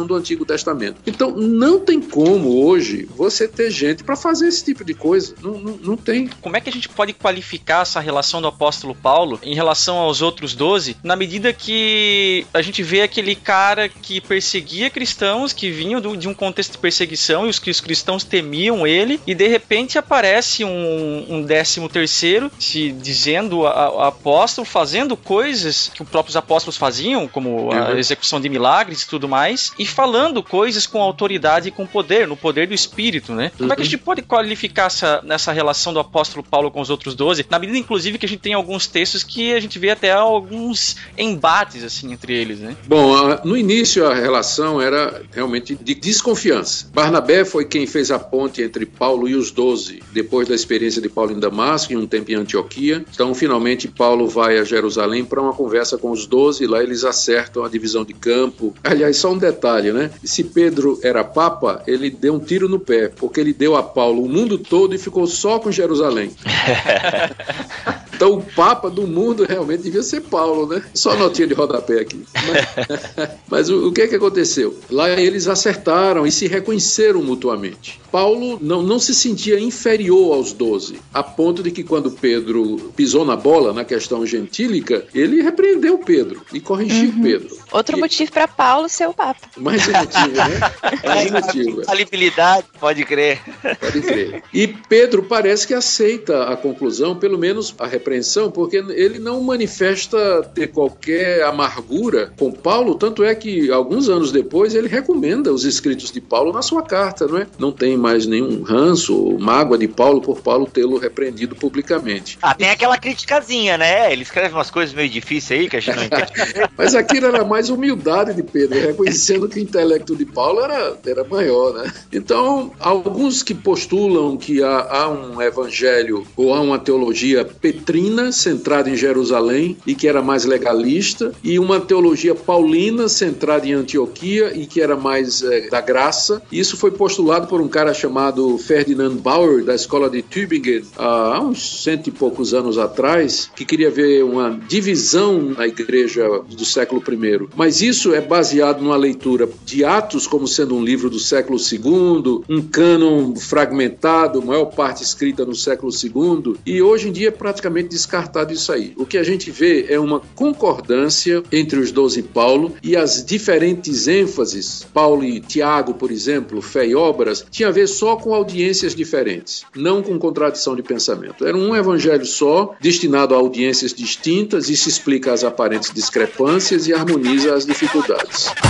[0.06, 0.96] do Antigo Testamento.
[1.06, 5.34] Então, não tem como hoje você ter gente para fazer esse tipo de coisa.
[5.42, 6.28] Não, não, não, tem.
[6.40, 10.22] Como é que a gente pode qualificar essa relação do apóstolo Paulo em relação aos
[10.22, 16.00] outros doze, na medida que a gente vê aquele cara que perseguia cristãos, que vinham
[16.00, 19.98] de um contexto de perseguição e os, que os cristãos temiam ele, e de repente
[19.98, 26.36] aparece um, um décimo terceiro se dizendo a, a apóstolo, fazendo coisas que os próprios
[26.36, 27.98] apóstolos faziam, como a uhum.
[27.98, 32.36] execução de milagres e tudo mais, e falando coisas com autoridade e com poder, no
[32.36, 33.50] poder do Espírito, né?
[33.56, 34.02] Como é que a gente uhum.
[34.02, 38.18] pode qualificar essa, nessa relação do apóstolo Paulo com os outros doze, na medida, inclusive,
[38.18, 42.34] que a gente tem alguns textos que a gente vê até alguns embates, assim, entre
[42.34, 42.76] eles, né?
[42.86, 46.90] Bom, no início a relação era realmente de desconfiança.
[46.92, 51.08] Barnabé foi quem fez a ponte entre Paulo e os doze, depois da experiência de
[51.08, 53.02] Paulo em Damasco e um tempo em Antioquia.
[53.14, 57.64] Então, finalmente, Paulo vai a Jerusalém para uma conversa com os doze, lá eles acertam
[57.64, 58.74] a divisão de campo.
[58.84, 60.10] Aliás, só um detalhe, né?
[60.24, 64.24] Se Pedro era papa, ele deu um tiro no pé, porque ele deu a Paulo
[64.24, 66.32] o mundo todo e ficou só com Jerusalém.
[68.22, 70.80] Então o Papa do mundo realmente devia ser Paulo, né?
[70.94, 72.22] Só notinha de rodapé aqui.
[72.32, 74.78] Mas, mas o, o, que é que aconteceu?
[74.88, 78.00] Lá eles acertaram e se reconheceram mutuamente.
[78.12, 83.24] Paulo não, não se sentia inferior aos doze, a ponto de que quando Pedro pisou
[83.24, 87.22] na bola na questão gentílica, ele repreendeu Pedro e corrigiu uhum.
[87.22, 87.58] Pedro.
[87.72, 88.00] Outro e...
[88.00, 89.40] motivo para Paulo ser o Papa.
[89.56, 90.60] Mais motivo, né?
[91.04, 91.84] Mais um motivo.
[91.84, 93.40] Falibilidade, pode crer.
[93.80, 94.42] Pode crer.
[94.52, 100.42] E Pedro parece que aceita a conclusão, pelo menos a repreensão, porque ele não manifesta
[100.54, 106.10] ter qualquer amargura com Paulo, tanto é que alguns anos depois ele recomenda os escritos
[106.10, 107.46] de Paulo na sua carta, não é?
[107.58, 112.38] Não tem mais nenhum ranço ou mágoa de Paulo por Paulo tê-lo repreendido publicamente.
[112.42, 114.12] Ah, tem aquela criticazinha, né?
[114.12, 116.32] Ele escreve umas coisas meio difíceis aí que a gente não entende.
[116.76, 121.24] Mas aquilo era mais humildade de Pedro, reconhecendo que o intelecto de Paulo era, era
[121.24, 121.92] maior, né?
[122.12, 128.88] Então, alguns que postulam que há, há um evangelho ou há uma teologia petrina centrada
[128.88, 134.66] em Jerusalém e que era mais legalista, e uma teologia paulina centrada em Antioquia e
[134.66, 136.42] que era mais é, da graça.
[136.52, 141.82] Isso foi postulado por um cara chamado Ferdinand Bauer, da escola de Tübingen, há uns
[141.82, 147.48] cento e poucos anos atrás, que queria ver uma divisão na igreja do século I.
[147.56, 152.42] Mas isso é baseado numa leitura de Atos como sendo um livro do século II,
[152.48, 157.88] um cânon fragmentado, maior parte escrita no século II, e hoje em dia é praticamente
[157.88, 158.92] descartado isso aí.
[158.96, 164.08] O que a gente vê é uma concordância entre os doze Paulo e as diferentes
[164.08, 168.94] ênfases, Paulo e Tiago, por exemplo, fé e obras, tinha a ver só com audiências
[168.94, 171.46] diferentes, não com contradição de pensamento.
[171.46, 176.92] Era um evangelho só, destinado a audiências distintas, e se explica as aparentes discrepâncias e
[176.92, 178.50] harmoniza as dificuldades.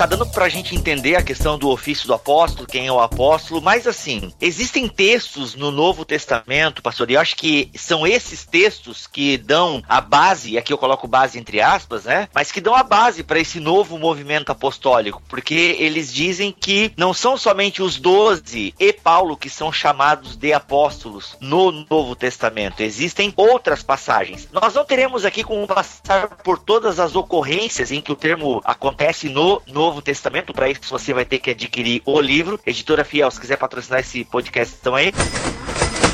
[0.00, 3.60] tá dando pra gente entender a questão do ofício do apóstolo, quem é o apóstolo,
[3.60, 9.06] mas assim, existem textos no Novo Testamento, pastor, e eu acho que são esses textos
[9.06, 12.30] que dão a base, aqui eu coloco base entre aspas, né?
[12.32, 17.12] Mas que dão a base para esse novo movimento apostólico, porque eles dizem que não
[17.12, 23.34] são somente os doze e Paulo que são chamados de apóstolos no Novo Testamento, existem
[23.36, 24.48] outras passagens.
[24.50, 29.28] Nós não teremos aqui como passar por todas as ocorrências em que o termo acontece
[29.28, 30.52] no Novo Novo Testamento.
[30.52, 32.60] Para isso você vai ter que adquirir o livro.
[32.64, 35.12] Editora Fiel, se quiser patrocinar esse podcast, estão aí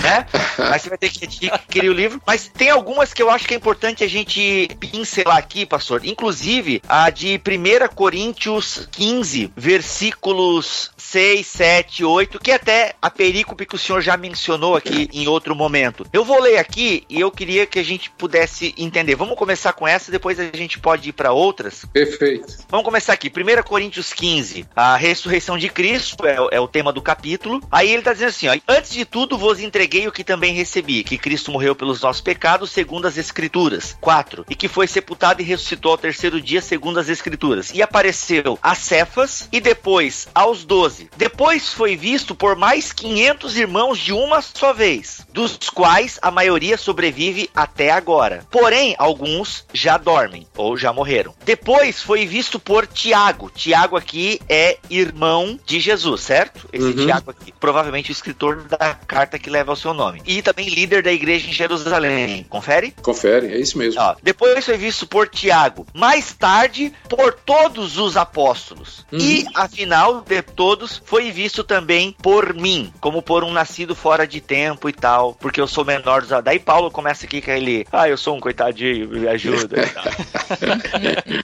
[0.06, 0.26] né?
[0.58, 2.22] Mas você vai ter que adquirir o livro.
[2.26, 6.04] Mas tem algumas que eu acho que é importante a gente pincelar aqui, pastor.
[6.04, 13.74] Inclusive, a de 1 Coríntios 15, versículos 6, 7, 8, que até a perícope que
[13.74, 16.06] o senhor já mencionou aqui em outro momento.
[16.12, 19.14] Eu vou ler aqui e eu queria que a gente pudesse entender.
[19.14, 21.84] Vamos começar com essa, depois a gente pode ir para outras.
[21.92, 22.64] Perfeito.
[22.68, 23.28] Vamos começar aqui.
[23.28, 27.60] 1 Coríntios 15, a ressurreição de Cristo é, é o tema do capítulo.
[27.70, 30.52] Aí ele está dizendo assim: ó, antes de tudo vos entreguei preguei o que também
[30.52, 33.96] recebi, que Cristo morreu pelos nossos pecados, segundo as Escrituras.
[34.00, 34.44] 4.
[34.50, 37.70] E que foi sepultado e ressuscitou ao terceiro dia, segundo as Escrituras.
[37.72, 41.08] E apareceu a Cefas e depois aos doze.
[41.16, 46.76] Depois foi visto por mais 500 irmãos de uma só vez, dos quais a maioria
[46.76, 48.46] sobrevive até agora.
[48.50, 51.34] Porém, alguns já dormem ou já morreram.
[51.44, 53.50] Depois foi visto por Tiago.
[53.54, 56.68] Tiago aqui é irmão de Jesus, certo?
[56.72, 57.06] Esse uhum.
[57.06, 57.52] Tiago aqui.
[57.58, 60.20] Provavelmente o escritor da carta que leva o seu nome.
[60.26, 62.44] E também líder da igreja em Jerusalém.
[62.48, 62.92] Confere?
[63.02, 64.00] Confere, é isso mesmo.
[64.00, 65.86] Ó, depois foi visto por Tiago.
[65.94, 69.06] Mais tarde, por todos os apóstolos.
[69.12, 69.18] Uhum.
[69.20, 74.40] E, afinal de todos, foi visto também por mim, como por um nascido fora de
[74.40, 76.30] tempo e tal, porque eu sou menor dos.
[76.42, 79.76] Daí Paulo começa aqui com ele, ah, eu sou um coitadinho, me ajuda.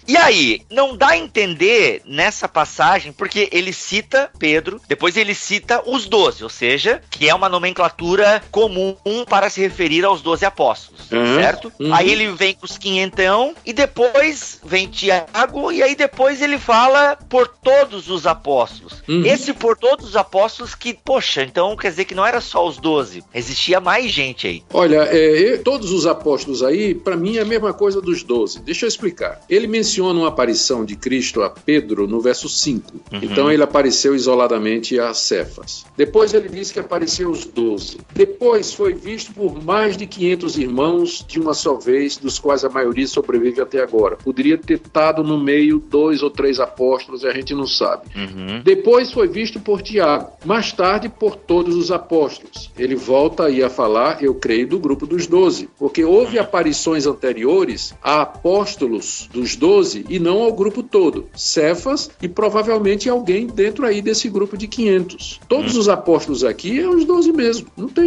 [0.06, 5.34] e, e aí, não dá a entender nessa passagem, porque ele cita Pedro, depois ele
[5.34, 8.96] cita os doze, ou seja, que é uma nomenclatura comum
[9.28, 11.72] para se referir aos doze apóstolos, uhum, certo?
[11.78, 11.94] Uhum.
[11.94, 17.16] Aí ele vem com os quinhentão e depois vem Tiago e aí depois ele fala
[17.28, 19.02] por todos os apóstolos.
[19.08, 19.24] Uhum.
[19.24, 22.78] Esse por todos os apóstolos que, poxa, então quer dizer que não era só os
[22.78, 24.62] doze, existia mais gente aí.
[24.72, 28.60] Olha, é, todos os apóstolos aí, para mim é a mesma coisa dos doze.
[28.60, 29.40] Deixa eu explicar.
[29.48, 32.92] Ele menciona uma aparição de Cristo a Pedro no verso 5.
[32.92, 33.20] Uhum.
[33.22, 35.84] Então ele apareceu isoladamente a Cefas.
[35.96, 37.98] Depois ele diz que apareceu os doze.
[38.14, 42.68] Depois foi visto por mais de 500 irmãos de uma só vez, dos quais a
[42.68, 44.16] maioria sobrevive até agora.
[44.16, 48.06] Poderia ter estado no meio dois ou três apóstolos, a gente não sabe.
[48.14, 48.60] Uhum.
[48.62, 52.70] Depois foi visto por Tiago, mais tarde por todos os apóstolos.
[52.78, 57.94] Ele volta aí a falar, eu creio, do grupo dos doze, porque houve aparições anteriores
[58.02, 61.26] a apóstolos dos doze e não ao grupo todo.
[61.34, 65.40] Cefas e provavelmente alguém dentro aí desse grupo de 500.
[65.48, 67.66] Todos os apóstolos aqui é os doze mesmo.
[67.76, 68.01] Não tem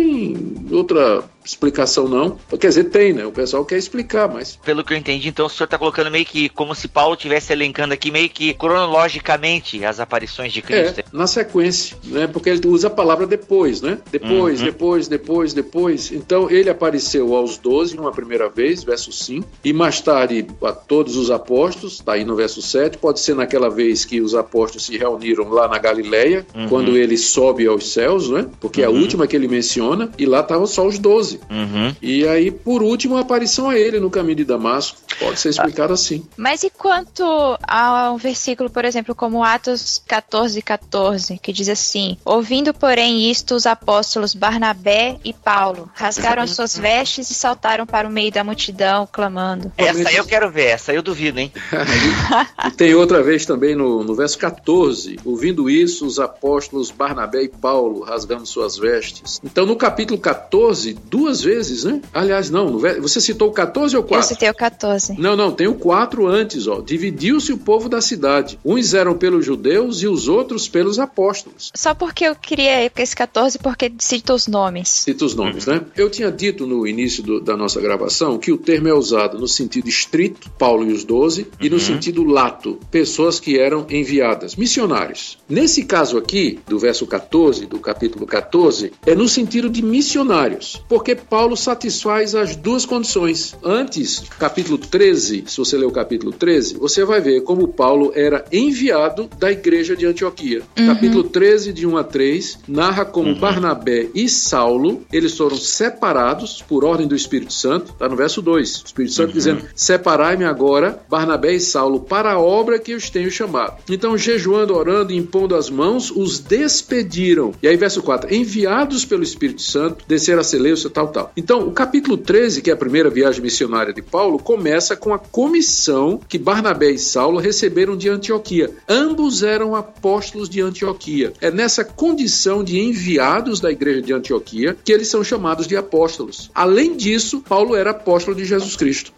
[0.71, 2.37] outra explicação não.
[2.59, 3.25] Quer dizer, tem, né?
[3.25, 4.55] O pessoal quer explicar, mas...
[4.63, 7.51] Pelo que eu entendi, então o senhor está colocando meio que como se Paulo estivesse
[7.53, 8.53] elencando aqui meio que
[8.99, 10.99] cronologicamente as aparições de Cristo.
[10.99, 12.27] É, na sequência, né?
[12.27, 13.99] Porque ele usa a palavra depois, né?
[14.11, 14.65] Depois, Uhum.
[14.65, 16.11] depois, depois, depois.
[16.11, 21.15] Então ele apareceu aos 12 uma primeira vez, verso 5, e mais tarde a todos
[21.17, 24.97] os apóstolos, tá aí no verso 7, pode ser naquela vez que os apóstolos se
[24.97, 26.67] reuniram lá na Galileia, Uhum.
[26.69, 28.45] quando ele sobe aos céus, né?
[28.59, 29.01] Porque é a Uhum.
[29.01, 31.34] última que ele menciona, e lá estavam só os 12.
[31.49, 31.95] Uhum.
[32.01, 34.97] E aí, por último, a aparição a ele no caminho de Damasco.
[35.19, 36.25] Pode ser explicado assim.
[36.35, 37.23] Mas e quanto
[37.63, 43.55] a um versículo, por exemplo, como Atos 14, 14, que diz assim: Ouvindo, porém, isto,
[43.55, 48.43] os apóstolos Barnabé e Paulo rasgaram as suas vestes e saltaram para o meio da
[48.43, 49.71] multidão, clamando.
[49.77, 51.51] Essa aí eu quero ver, essa eu duvido, hein?
[52.65, 57.49] E tem outra vez também no, no verso 14, ouvindo isso, os apóstolos Barnabé e
[57.49, 59.39] Paulo rasgando suas vestes.
[59.43, 62.01] Então, no capítulo 14, duas vezes, né?
[62.13, 64.27] Aliás, não, você citou o 14 ou Eu 4?
[64.27, 65.19] citei o 14.
[65.19, 66.81] Não, não, tem o 4 antes, ó.
[66.81, 68.59] Dividiu-se o povo da cidade.
[68.63, 71.71] Uns eram pelos judeus e os outros pelos apóstolos.
[71.75, 74.89] Só porque eu queria esse 14, porque cita os nomes.
[74.89, 75.81] Cita os nomes, né?
[75.95, 79.47] Eu tinha dito no início do- da nossa gravação que o termo é usado no
[79.47, 85.37] sentido estrito, Paulo e os doze, e no sentido lato, pessoas que eram enviadas, missionários.
[85.49, 91.14] Nesse caso aqui, do verso 14, do capítulo 14, é no sentido de missionários, porque
[91.15, 93.55] Paulo satisfaz as duas condições.
[93.63, 98.45] Antes, capítulo 13, se você ler o capítulo 13, você vai ver como Paulo era
[98.51, 100.61] enviado da igreja de Antioquia.
[100.75, 106.83] Capítulo 13, de 1 a 3, narra como Barnabé e Saulo, eles foram separados por
[106.83, 108.81] ordem do Espírito Santo, está no verso 2.
[108.81, 113.31] O Espírito Santo dizendo: Separai-me agora, Barnabé e Saulo, para a obra que os tenho
[113.31, 113.81] chamado.
[113.89, 117.53] Então, jejuando, orando e impondo as mãos, os despediram.
[117.61, 121.31] E aí, verso 4: Enviados pelo Espírito Santo, desceram a Seleucia, tal, tal.
[121.35, 125.19] Então, o capítulo 13, que é a primeira viagem missionária de Paulo, começa com a
[125.19, 128.71] comissão que Barnabé e Saulo receberam de Antioquia.
[128.87, 131.33] Ambos eram apóstolos de Antioquia.
[131.41, 136.49] É nessa condição de enviados da igreja de Antioquia que eles são chamados de apóstolos.
[136.53, 139.13] Além disso, Paulo era apóstolo de Jesus Cristo.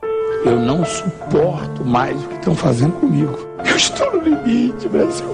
[0.46, 3.38] Eu não suporto mais o que estão fazendo comigo.
[3.66, 5.28] Eu estou no limite, Brasil.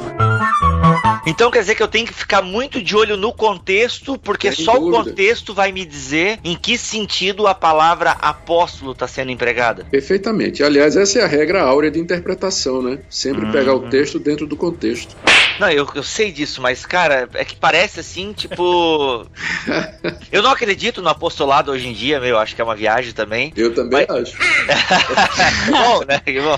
[1.25, 4.65] Então quer dizer que eu tenho que ficar muito de olho no contexto, porque Sem
[4.65, 5.03] só o dúvida.
[5.03, 9.85] contexto vai me dizer em que sentido a palavra apóstolo está sendo empregada.
[9.89, 10.63] Perfeitamente.
[10.63, 12.99] Aliás, essa é a regra áurea de interpretação, né?
[13.09, 13.85] Sempre pegar Uhum.
[13.87, 15.15] o texto dentro do contexto.
[15.59, 19.25] Não, eu, eu sei disso, mas, cara, é que parece assim, tipo.
[20.31, 23.53] eu não acredito no apostolado hoje em dia, meu, acho que é uma viagem também.
[23.55, 24.37] Eu também Mas- acho.
[25.71, 26.21] Bom, né?
[26.41, 26.57] Bom.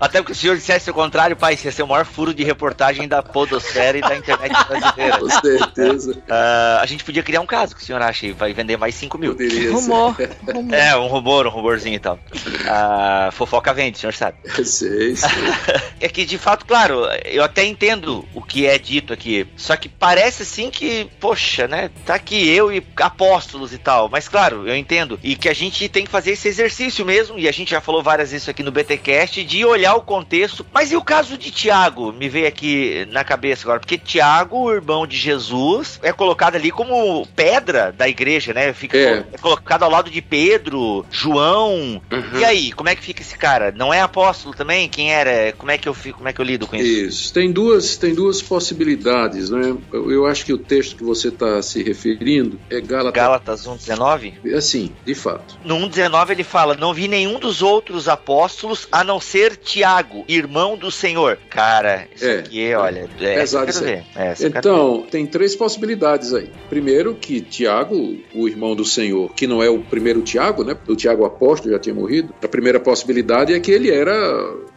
[0.00, 2.34] Até porque se o senhor dissesse o contrário, pai, isso ia ser o maior furo
[2.34, 5.18] de reportagem da Podosfera e da internet brasileira.
[5.18, 6.22] Com certeza.
[6.28, 8.94] Ah, a gente podia criar um caso que o senhor acha e vai vender mais
[8.94, 9.32] 5 mil.
[9.32, 10.16] Poderia Rumor.
[10.46, 10.74] rumor.
[10.74, 12.18] É, um rumor, um rumorzinho e tal.
[12.66, 14.36] Ah, fofoca vende, o senhor sabe.
[14.56, 14.64] ser.
[14.64, 15.30] Sei, sei.
[15.98, 19.46] É que, de fato, claro, eu até entendo o que é dito aqui.
[19.56, 21.90] Só que parece assim que, poxa, né?
[22.04, 24.08] Tá aqui eu e apóstolos e tal.
[24.08, 25.18] Mas, claro, eu entendo.
[25.22, 27.38] E que a gente tem que fazer esse exercício mesmo.
[27.38, 30.66] E a gente já falou várias vezes aqui no BTCast de olhar o contexto.
[30.72, 32.12] Mas e o caso de Tiago?
[32.12, 33.80] Me veio aqui na cabeça agora.
[33.80, 38.72] Porque Tiago, o irmão de Jesus, é colocado ali como pedra da igreja, né?
[38.72, 39.24] Fica É.
[39.32, 42.00] é colocado ao lado de Pedro, João.
[42.10, 42.38] Uhum.
[42.38, 43.72] E aí, como é que fica esse cara?
[43.72, 44.88] Não é apóstolo também?
[44.88, 45.52] Quem era?
[45.52, 46.18] Como é que eu fico?
[46.18, 46.86] Como é que eu lido com isso?
[46.86, 47.32] Isso.
[47.32, 49.76] Tem duas, tem duas possibilidades, né?
[49.92, 53.12] Eu, eu acho que o texto que você está se referindo é Gálatas.
[53.12, 54.54] Gálatas 1:19?
[54.54, 55.58] Assim, de fato.
[55.64, 60.76] No 1:19 ele fala: "Não vi nenhum dos outros apóstolos a não ser Tiago, irmão
[60.76, 61.38] do Senhor".
[61.48, 62.38] Cara, isso É.
[62.38, 64.02] aqui, olha, é, essa Pesado isso aí.
[64.42, 66.50] quero Então, tem três possibilidades aí.
[66.68, 70.76] Primeiro, que Tiago, o irmão do Senhor, que não é o primeiro Tiago, né?
[70.88, 72.34] O Tiago apóstolo já tinha morrido.
[72.42, 74.14] A primeira possibilidade é que ele era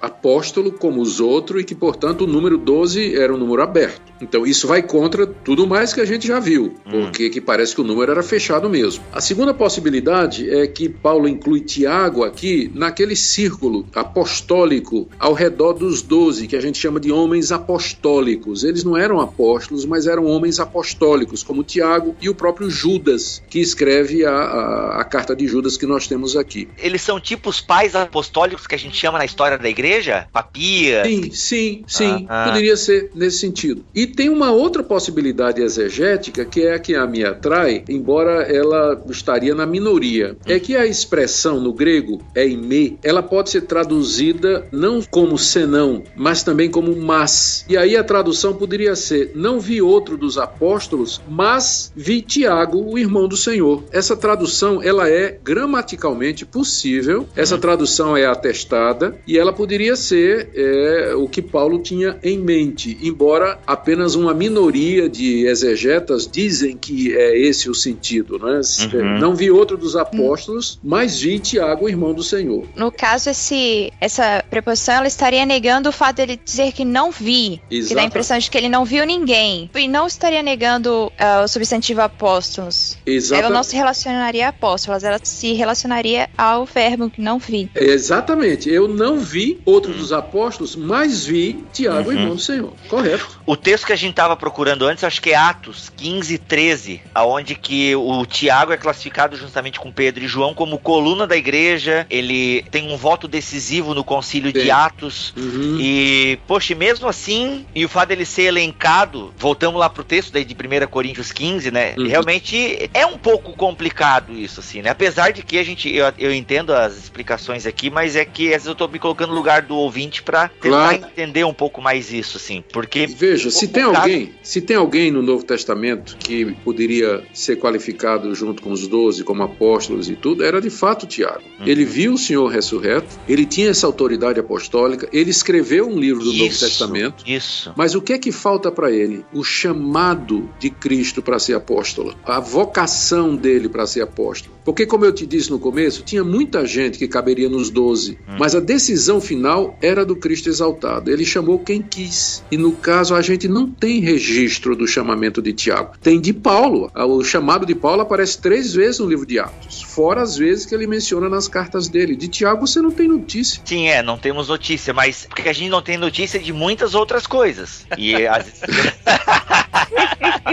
[0.01, 4.01] apóstolo como os outros e que, portanto, o número 12 era um número aberto.
[4.21, 7.81] Então, isso vai contra tudo mais que a gente já viu, porque que parece que
[7.81, 9.03] o número era fechado mesmo.
[9.11, 16.01] A segunda possibilidade é que Paulo inclui Tiago aqui naquele círculo apostólico ao redor dos
[16.01, 18.48] doze, que a gente chama de homens apostólicos.
[18.63, 23.59] Eles não eram apóstolos, mas eram homens apostólicos, como Tiago e o próprio Judas, que
[23.59, 26.67] escreve a, a, a carta de Judas que nós temos aqui.
[26.77, 30.27] Eles são tipo os pais apostólicos que a gente chama na história da igreja?
[30.31, 31.03] Papia?
[31.05, 32.25] Sim, sim, sim.
[32.29, 32.47] Ah, ah.
[32.47, 33.83] Poderia ser nesse sentido.
[33.93, 39.01] E tem uma outra possibilidade exegética, que é a que a me atrai, embora ela
[39.09, 40.37] estaria na minoria.
[40.45, 46.43] É que a expressão no grego, eime, ela pode ser traduzida não como senão, mas
[46.43, 47.65] também como mas.
[47.69, 52.97] E aí a tradução poderia ser: Não vi outro dos apóstolos, mas vi Tiago, o
[52.97, 53.83] irmão do Senhor.
[53.91, 61.13] Essa tradução ela é gramaticalmente possível, essa tradução é atestada e ela poderia ser é,
[61.15, 67.37] o que Paulo tinha em mente, embora apenas uma minoria de exegetas dizem que é
[67.37, 68.39] esse o sentido.
[68.39, 68.61] Né?
[68.93, 69.19] Uhum.
[69.19, 72.65] Não vi outro dos apóstolos, mas vi Tiago, o irmão do Senhor.
[72.75, 77.61] No caso, esse, essa preposição ela estaria negando o fato dele dizer que não vi,
[77.69, 77.89] Exato.
[77.89, 81.43] que dá a impressão de que ele não viu ninguém, e não estaria negando uh,
[81.43, 82.97] o substantivo apóstolos.
[83.05, 83.45] Exatamente.
[83.45, 87.69] Ela não se relacionaria a apóstolos, ela se relacionaria ao verbo que não vi.
[87.75, 88.69] Exatamente.
[88.69, 92.15] Eu não vi outro dos apóstolos, mas vi Tiago, uhum.
[92.15, 92.73] irmão do Senhor.
[92.87, 93.39] Correto.
[93.45, 97.55] O texto que a gente estava procurando antes, acho que é Atos 15, 13, aonde
[97.55, 102.05] que o Tiago é classificado juntamente com Pedro e João como coluna da igreja.
[102.09, 104.63] Ele tem um voto decisivo no concílio Sim.
[104.63, 105.33] de Atos.
[105.35, 105.77] Uhum.
[105.79, 110.45] E, poxa, mesmo assim, e o fato dele ser elencado, voltamos lá pro texto daí
[110.45, 111.93] de 1 Coríntios 15, né?
[111.97, 112.07] Uhum.
[112.07, 114.89] Realmente é um pouco complicado isso, assim, né?
[114.89, 118.53] Apesar de que a gente, eu, eu entendo as explicações aqui, mas é que às
[118.53, 121.05] vezes eu tô me colocando no lugar do ouvinte para tentar claro.
[121.11, 123.07] entender um pouco mais isso, assim, porque...
[123.07, 128.61] Veja, se tem alguém, se tem alguém no Novo Testamento que poderia ser qualificado junto
[128.61, 131.41] com os doze como apóstolos e tudo, era de fato Tiago.
[131.59, 131.67] Uhum.
[131.67, 136.31] Ele viu o Senhor ressurreto, ele tinha essa autoridade apostólica, ele escreveu um livro do
[136.31, 137.23] isso, Novo Testamento.
[137.27, 137.73] Isso.
[137.75, 139.25] Mas o que é que falta para ele?
[139.33, 144.55] O chamado de Cristo para ser apóstolo, a vocação dele para ser apóstolo.
[144.63, 148.37] Porque, como eu te disse no começo, tinha muita gente que caberia nos doze, uhum.
[148.39, 151.09] mas a decisão final era do Cristo exaltado.
[151.09, 152.43] Ele chamou quem quis.
[152.51, 155.93] E no caso, a gente não tem registro do chamamento de Tiago.
[156.01, 156.91] Tem de Paulo.
[156.95, 160.75] O chamado de Paulo aparece três vezes no livro de Atos, fora as vezes que
[160.75, 162.15] ele menciona nas cartas dele.
[162.15, 163.61] De Tiago você não tem notícia.
[163.65, 167.25] Sim, é, não temos notícia, mas porque a gente não tem notícia de muitas outras
[167.25, 167.85] coisas.
[167.99, 168.61] E as...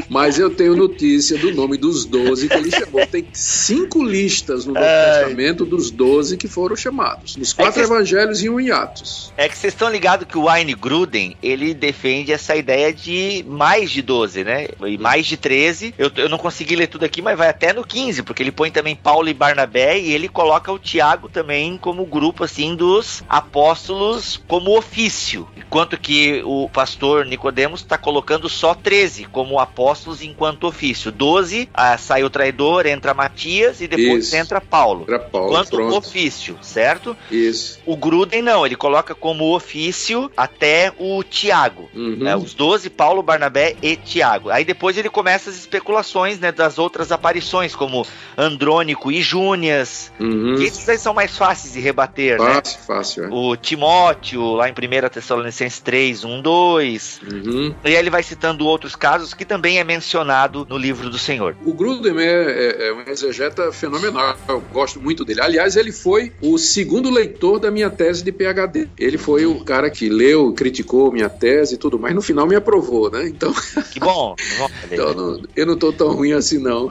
[0.08, 3.06] Mas eu tenho notícia do nome dos doze que ele chamou.
[3.06, 5.24] Tem cinco listas no Novo Ai.
[5.24, 7.36] Testamento dos doze que foram chamados.
[7.36, 9.32] Nos quatro é evangelhos e um em Atos.
[9.36, 13.90] É que vocês estão ligados que o Wayne Gruden, ele defende essa ideia de mais
[13.90, 14.68] de doze, né?
[14.84, 15.94] E mais de treze.
[15.96, 18.70] Eu, eu não consegui ler tudo aqui, mas vai até no 15, porque ele põe
[18.70, 24.40] também Paulo e Barnabé e ele coloca o Tiago também como grupo, assim, dos apóstolos
[24.46, 25.48] como ofício.
[25.56, 31.12] Enquanto que o pastor Nicodemos está colocando só 13 como apóstolos enquanto ofício.
[31.12, 34.36] 12, ah, sai o traidor, entra Matias e depois Isso.
[34.36, 35.04] entra Paulo.
[35.04, 35.96] Pra Paulo enquanto pronto.
[35.96, 37.14] ofício, certo?
[37.30, 37.78] Isso.
[37.84, 41.90] O Gruden não, ele coloca como ofício até o Tiago.
[41.94, 42.16] Uhum.
[42.16, 44.48] Né, os 12, Paulo, Barnabé e Tiago.
[44.48, 48.06] Aí depois ele começa as especulações né, das outras aparições, como
[48.36, 50.10] Andrônico e Júnias.
[50.18, 50.54] Uhum.
[50.54, 52.54] esses aí são mais fáceis de rebater, fácil, né?
[52.54, 53.24] Fácil, fácil.
[53.24, 53.28] É.
[53.30, 57.20] O Timóteo, lá em 1 Tessalonicenses 3, 1, 2.
[57.30, 57.74] Uhum.
[57.84, 61.56] E aí ele vai citando outros casos que também é mencionado no livro do Senhor.
[61.64, 64.36] O Grudem é, é, é um exegeta fenomenal.
[64.48, 65.40] Eu gosto muito dele.
[65.40, 68.88] Aliás, ele foi o segundo leitor da minha tese de PhD.
[68.98, 72.14] Ele foi o cara que leu, criticou minha tese e tudo mais.
[72.14, 73.26] No final me aprovou, né?
[73.28, 73.54] Então.
[73.96, 74.34] Que bom.
[74.90, 76.90] então, não, eu não estou tão ruim assim, não.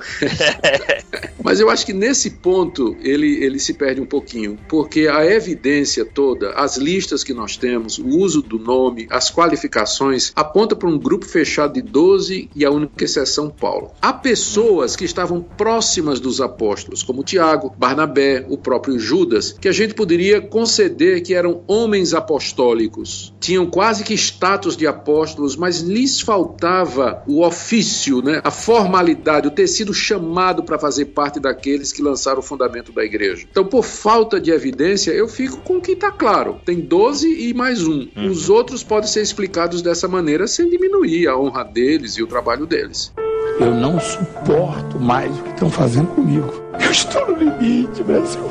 [1.44, 6.04] Mas eu acho que nesse ponto ele, ele se perde um pouquinho, porque a evidência
[6.04, 10.98] toda, as listas que nós temos, o uso do nome, as qualificações, aponta para um
[10.98, 13.92] grupo fechado de 12 e a única exceção Paulo.
[14.02, 19.72] Há pessoas que estavam próximas dos apóstolos, como Tiago, Barnabé, o próprio Judas, que a
[19.72, 23.34] gente poderia conceder que eram homens apostólicos.
[23.40, 28.42] Tinham quase que status de apóstolos, mas lhes faltava o ofício, né?
[28.44, 33.04] a formalidade, o ter sido chamado para fazer parte daqueles que lançaram o fundamento da
[33.04, 33.48] igreja.
[33.50, 36.60] Então, por falta de evidência, eu fico com o que está claro.
[36.66, 38.08] Tem 12 e mais um.
[38.16, 38.30] Uhum.
[38.30, 42.66] Os outros podem ser explicados dessa maneira sem diminuir a honra deles e o trabalho
[42.66, 43.12] deles.
[43.60, 46.54] Eu não suporto mais o que estão fazendo comigo.
[46.80, 48.42] Eu estou no limite, Brasil.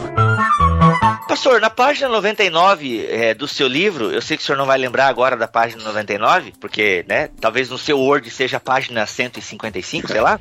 [1.29, 4.79] Pastor, na página 99 é, do seu livro, eu sei que o senhor não vai
[4.79, 10.09] lembrar agora da página 99, porque, né, talvez no seu Word seja a página 155,
[10.09, 10.41] sei lá.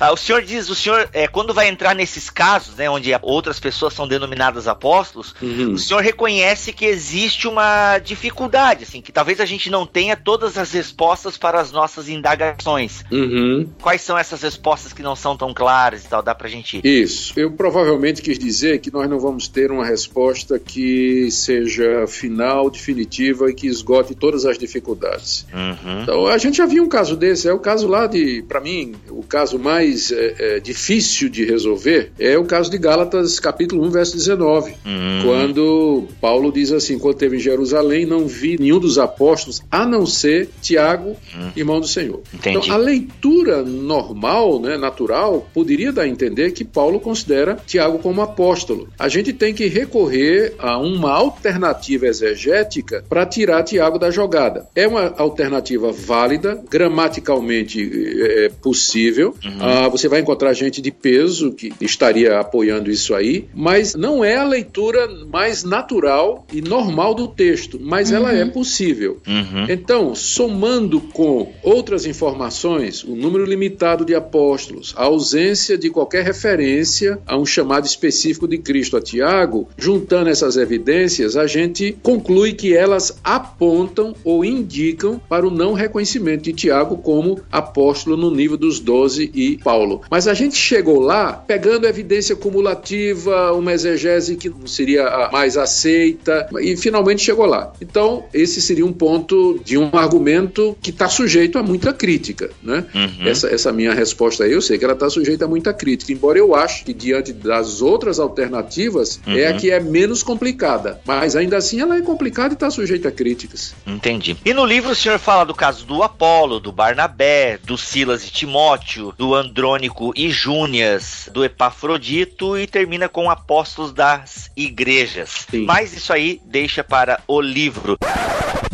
[0.00, 3.58] Ah, o senhor diz, o senhor, é, quando vai entrar nesses casos, né, onde outras
[3.60, 5.72] pessoas são denominadas apóstolos, Uhum.
[5.72, 10.58] o senhor reconhece que existe uma dificuldade, assim, que talvez a gente não tenha todas
[10.58, 13.04] as respostas para as nossas indagações.
[13.10, 13.68] Uhum.
[13.80, 16.22] Quais são essas respostas que não são tão claras e tal?
[16.22, 16.80] Dá pra gente.
[16.84, 17.32] Isso.
[17.36, 23.48] Eu provavelmente quis dizer que nós não vamos ter uma resposta que seja final, definitiva
[23.48, 25.46] e que esgote todas as dificuldades.
[25.54, 26.02] Uhum.
[26.02, 27.48] Então, a gente já viu um caso desse.
[27.48, 32.10] É o caso lá de, para mim, o caso mais é, é, difícil de resolver
[32.18, 34.72] é o caso de Gálatas, capítulo 1, verso 19.
[34.84, 35.22] Uhum.
[35.24, 40.04] Quando Paulo diz assim: quando esteve em Jerusalém, não vi nenhum dos apóstolos, a não
[40.04, 41.16] ser Tiago,
[41.54, 42.22] irmão do Senhor.
[42.32, 42.58] Entendi.
[42.58, 48.20] Então, a leitura normal, né, natural, poderia dar a entender que Paulo considera Tiago como
[48.20, 48.88] apóstolo.
[48.98, 54.68] A gente tem que recorrer a uma alternativa exegética para tirar Tiago da jogada.
[54.74, 57.90] É uma alternativa válida, gramaticalmente
[58.22, 59.34] é, possível.
[59.60, 64.36] Ah, você vai encontrar gente de peso que estaria apoiando isso aí, mas não é
[64.36, 69.20] a leitura mais natural e normal do texto, mas ela é possível.
[69.26, 69.66] Uhum.
[69.68, 77.18] Então, somando com outras informações, o número limitado de apóstolos, a ausência de qualquer referência
[77.26, 79.33] a um chamado específico de Cristo a Tiago,
[79.76, 86.42] juntando essas evidências, a gente conclui que elas apontam ou indicam para o não reconhecimento
[86.42, 90.02] de Tiago como apóstolo no nível dos doze e Paulo.
[90.10, 95.56] Mas a gente chegou lá pegando evidência cumulativa, uma exegese que não seria a mais
[95.56, 97.72] aceita, e finalmente chegou lá.
[97.80, 102.50] Então, esse seria um ponto de um argumento que está sujeito a muita crítica.
[102.62, 102.84] Né?
[102.94, 103.28] Uhum.
[103.28, 106.38] Essa, essa minha resposta aí, eu sei que ela está sujeita a muita crítica, embora
[106.38, 109.56] eu acho que diante das outras alternativas é a Uhum.
[109.58, 111.00] que é menos complicada.
[111.04, 113.74] Mas ainda assim ela é complicada e está sujeita a críticas.
[113.86, 114.36] Entendi.
[114.44, 118.30] E no livro o senhor fala do caso do Apolo, do Barnabé, do Silas e
[118.30, 125.46] Timóteo, do Andrônico e Júnias, do Epafrodito e termina com apóstolos das igrejas.
[125.50, 125.64] Sim.
[125.64, 127.96] Mas isso aí deixa para o livro.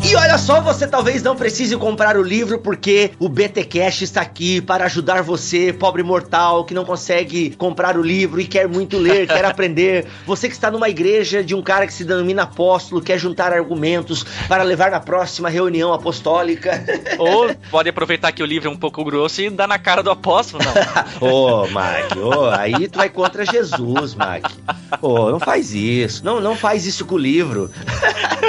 [0.03, 4.21] E olha só, você talvez não precise comprar o livro porque o BT Cash está
[4.21, 8.97] aqui para ajudar você, pobre mortal, que não consegue comprar o livro e quer muito
[8.97, 10.05] ler, quer aprender.
[10.31, 14.23] Você que está numa igreja de um cara que se denomina apóstolo, quer juntar argumentos
[14.47, 16.85] para levar na próxima reunião apostólica.
[17.19, 20.09] Ou pode aproveitar que o livro é um pouco grosso e dar na cara do
[20.09, 20.71] apóstolo, não.
[21.29, 24.49] Ô, Mac, ô, aí tu vai contra Jesus, Mac.
[25.01, 26.23] Ô, não faz isso.
[26.23, 27.69] Não, não faz isso com o livro.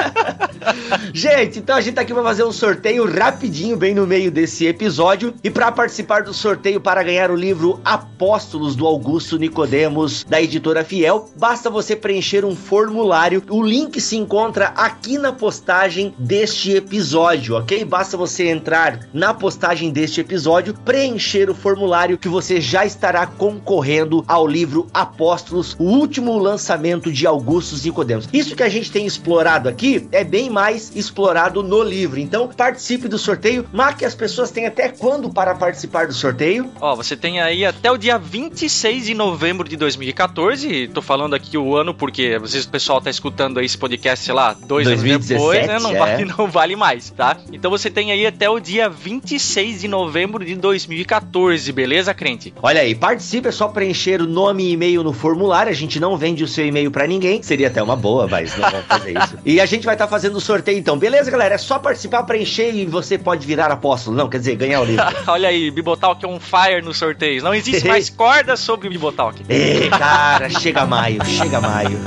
[1.12, 4.66] gente, então a gente tá aqui pra fazer um sorteio rapidinho, bem no meio desse
[4.66, 5.34] episódio.
[5.42, 10.84] E para participar do sorteio para ganhar o livro Apóstolos do Augusto Nicodemos, da editora
[10.84, 13.42] Fiel, basta você preencher um formulário.
[13.48, 17.84] O link se encontra aqui na postagem deste episódio, ok?
[17.84, 24.24] Basta você entrar na postagem deste episódio, preencher o formulário que você já estará concorrendo
[24.28, 28.28] ao livro Apóstolos, o último lançamento de Augusto Nicodemos.
[28.32, 32.20] Isso que a gente tem explorado aqui é bem mais explorado no livro.
[32.20, 33.66] Então, participe do sorteio.
[33.72, 36.70] Marque as pessoas têm até quando para participar do sorteio?
[36.80, 40.88] Ó, você tem aí até o dia 26 de novembro de 2014.
[40.88, 44.34] Tô falando aqui ano porque às vezes o pessoal tá escutando aí esse podcast, sei
[44.34, 45.78] lá, dois 2017, anos depois, né?
[45.78, 45.98] Não, é.
[45.98, 47.36] vale, não vale mais, tá?
[47.52, 52.52] Então você tem aí até o dia 26 de novembro de 2014, beleza, crente?
[52.62, 55.70] Olha aí, participe, é só preencher o nome e e-mail no formulário.
[55.70, 57.42] A gente não vende o seu e-mail pra ninguém.
[57.42, 59.38] Seria até uma boa, mas não vamos fazer isso.
[59.44, 60.96] E a gente vai estar fazendo o sorteio então.
[60.96, 61.56] Beleza, galera?
[61.56, 64.16] É só participar, preencher e você pode virar apóstolo.
[64.16, 65.04] Não, quer dizer, ganhar o livro.
[65.26, 67.42] Olha aí, Bibotalk é um fire nos sorteios.
[67.42, 69.42] Não existe mais corda sobre o Bibotalk.
[69.48, 71.98] Ei, cara, chega maio, chega maio.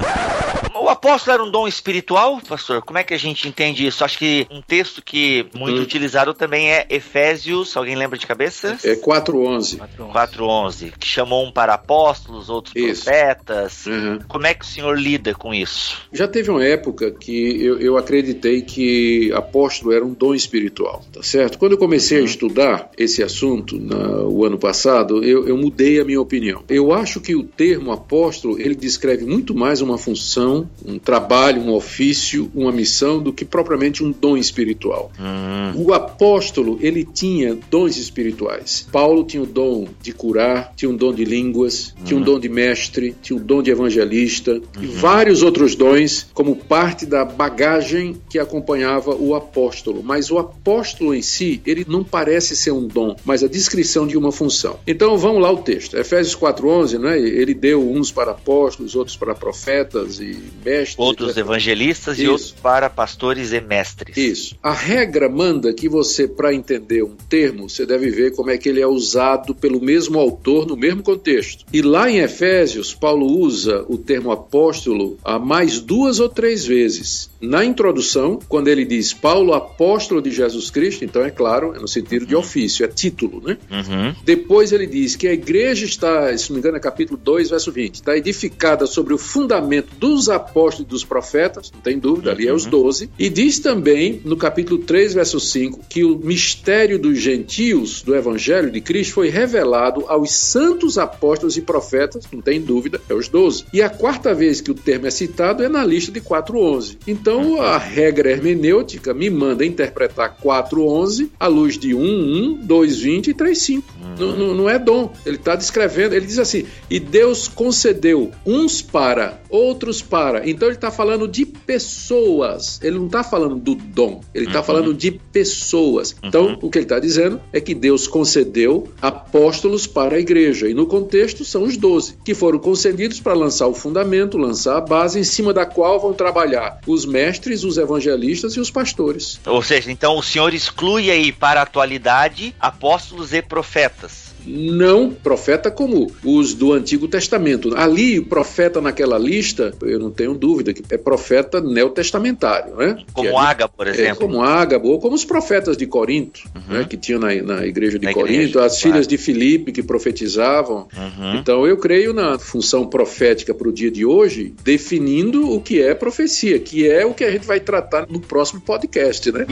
[0.85, 2.79] O apóstolo era um dom espiritual, pastor?
[2.83, 4.03] Como é que a gente entende isso?
[4.05, 5.81] Acho que um texto que muito Hum.
[5.81, 8.77] utilizado também é Efésios, alguém lembra de cabeça?
[8.83, 9.79] É 4.11.
[10.13, 13.03] 4.11, que chamou um para apóstolos, outros Isso.
[13.05, 13.87] profetas.
[13.87, 14.19] Uhum.
[14.27, 15.97] Como é que o senhor lida com isso?
[16.13, 21.23] Já teve uma época que eu, eu acreditei que apóstolo era um dom espiritual, tá
[21.23, 21.57] certo?
[21.57, 26.05] Quando eu comecei a estudar esse assunto na- o ano passado, eu, eu mudei a
[26.05, 26.63] minha opinião.
[26.69, 31.73] Eu acho que o termo apóstolo ele descreve muito mais uma função um trabalho, um
[31.73, 35.11] ofício, uma missão, do que propriamente um dom espiritual.
[35.19, 35.83] Hum.
[35.83, 38.87] O apóstolo, ele tinha dons espirituais.
[38.91, 42.49] Paulo tinha o dom de curar, tinha um dom de línguas, tinha um dom de
[42.49, 48.39] mestre, tinha um dom de evangelista e vários outros dons como parte da bagagem que
[48.39, 50.01] acompanhava o apóstolo.
[50.03, 54.17] Mas o apóstolo em si, ele não parece ser um dom, mas a descrição de
[54.17, 54.79] uma função.
[54.85, 55.97] Então vamos lá o texto.
[55.97, 57.19] Efésios 4:11, né?
[57.19, 61.39] Ele deu uns para apóstolos, outros para profetas e mestres, Outros etc.
[61.39, 62.31] evangelistas e Isso.
[62.31, 64.17] outros para pastores e mestres.
[64.17, 64.57] Isso.
[64.63, 68.67] A regra manda que você, para entender um termo, você deve ver como é que
[68.67, 71.65] ele é usado pelo mesmo autor no mesmo contexto.
[71.71, 77.29] E lá em Efésios, Paulo usa o termo apóstolo a mais duas ou três vezes.
[77.41, 81.87] Na introdução, quando ele diz Paulo, apóstolo de Jesus Cristo, então é claro, é no
[81.87, 83.57] sentido de ofício, é título, né?
[83.69, 84.15] Uhum.
[84.23, 87.71] Depois ele diz que a igreja está, se não me engano, é capítulo 2, verso
[87.71, 92.47] 20, está edificada sobre o fundamento dos apóstolos e dos profetas, não tem dúvida, ali
[92.47, 93.09] é os 12.
[93.19, 98.71] E diz também, no capítulo 3, verso 5, que o mistério dos gentios do evangelho
[98.71, 103.65] de Cristo foi revelado aos santos apóstolos e profetas, não tem dúvida, é os 12.
[103.73, 106.97] E a quarta vez que o termo é citado é na lista de 4.11.
[107.07, 107.24] Então
[107.61, 113.83] a regra hermenêutica me manda interpretar 4.11 à luz de 1.1, 2.20 e 3.5.
[114.19, 115.11] Não, não, não é dom.
[115.25, 120.47] Ele está descrevendo, ele diz assim: e Deus concedeu uns para, outros para.
[120.47, 122.79] Então ele está falando de pessoas.
[122.83, 124.21] Ele não está falando do dom.
[124.33, 126.15] Ele está falando de pessoas.
[126.23, 130.69] Então o que ele está dizendo é que Deus concedeu apóstolos para a igreja.
[130.69, 134.81] E no contexto são os doze, que foram concedidos para lançar o fundamento, lançar a
[134.81, 139.39] base em cima da qual vão trabalhar os mestres, os evangelistas e os pastores.
[139.45, 144.24] Ou seja, então o senhor exclui aí para a atualidade apóstolos e profetas.
[144.45, 147.75] Não profeta como os do Antigo Testamento.
[147.75, 152.97] Ali, o profeta naquela lista, eu não tenho dúvida que é profeta neotestamentário, né?
[153.13, 154.17] Como ali- Ágabo, por é, exemplo.
[154.27, 158.05] como Ágabo, ou como os profetas de Corinto, né, que tinham na, na igreja de
[158.05, 158.93] Na Corinto, igreja, as claro.
[158.93, 160.87] filhas de Filipe que profetizavam.
[160.95, 161.35] Uhum.
[161.35, 165.93] Então eu creio na função profética para o dia de hoje, definindo o que é
[165.93, 169.45] profecia, que é o que a gente vai tratar no próximo podcast, né?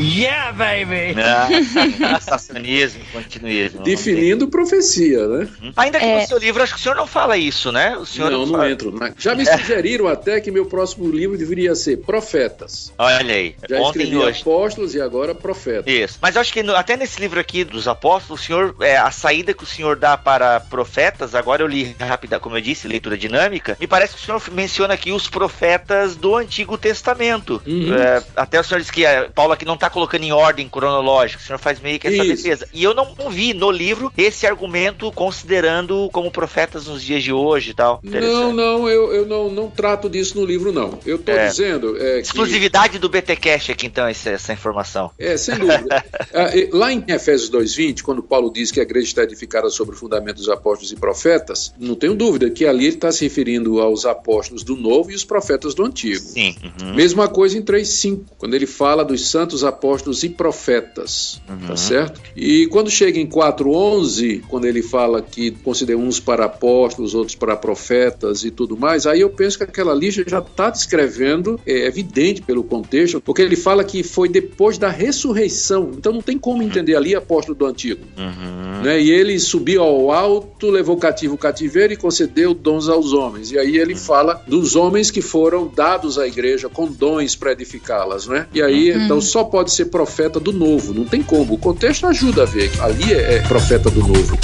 [1.15, 3.83] Não, Assassinismo, continuismo.
[3.83, 4.82] Definindo profecia,
[5.27, 5.47] né?
[5.77, 6.21] Ainda que É.
[6.21, 7.97] no seu livro, acho que o senhor não fala isso, né?
[7.97, 8.69] O senhor Não, não fala.
[8.71, 8.93] entro.
[9.17, 12.91] Já me sugeriram até que meu próximo livro deveria ser Profetas.
[12.97, 14.41] Olha aí, Já ontem e escrevi hoje.
[14.41, 15.91] Apóstolos e agora Profetas.
[15.91, 16.17] Isso.
[16.21, 19.11] Mas eu acho que no- até nesse livro aqui dos apóstolos, o senhor, é, a
[19.11, 23.17] saída que o senhor dá para profetas, agora eu li rápida, como eu disse, leitura
[23.17, 27.61] dinâmica, me parece que o senhor menciona aqui os profetas do Antigo Testamento.
[27.65, 27.93] Uhum.
[27.95, 31.41] É, até o senhor disse que é, Paulo aqui não está colocando em ordem cronológica,
[31.41, 32.43] o senhor faz meio que essa Isso.
[32.43, 32.67] defesa.
[32.73, 34.72] E eu não vi no livro esse argumento
[35.15, 37.99] considerando como profetas nos dias de hoje e tal.
[38.03, 40.99] Não, não, eu, eu não, não trato disso no livro, não.
[41.05, 41.47] Eu estou É.
[41.47, 42.27] dizendo é, que...
[42.27, 45.11] Exclusividade do BTcast aqui, então, essa, essa informação.
[45.17, 46.03] É, sem dúvida.
[46.33, 49.97] Ah, Lá em Efésios 2,20, quando Paulo diz que a igreja está edificada sobre o
[49.97, 54.05] fundamento dos apóstolos e profetas, não tenho dúvida que ali ele está se referindo aos
[54.05, 56.19] apóstolos do Novo e os profetas do Antigo.
[56.23, 56.55] Sim.
[56.81, 56.95] Uhum.
[56.95, 62.19] Mesma coisa em 3,5, quando ele fala dos santos apóstolos e profetas, tá certo?
[62.35, 67.55] E quando chega em 4,11, quando ele fala que considera uns para apóstolos, outros para
[67.55, 72.41] profetas e tudo mais, aí eu penso que aquela lista já está descrevendo, é evidente
[72.41, 76.95] pelo contexto, porque ele fala que foi depois da ressurreição, então não tem como entender
[76.95, 78.01] ali apóstolo do Antigo.
[78.17, 78.83] Uhum.
[78.83, 79.01] Né?
[79.01, 83.51] E ele subiu ao alto, levou cativo o cativeiro e concedeu dons aos homens.
[83.51, 88.27] E aí ele fala dos homens que foram dados à igreja com dons para edificá-las,
[88.27, 88.47] né?
[88.53, 91.53] E aí então só pode ser profeta do novo, não tem como.
[91.53, 92.71] O contexto ajuda a ver.
[92.81, 94.37] Ali é, é profeta do novo.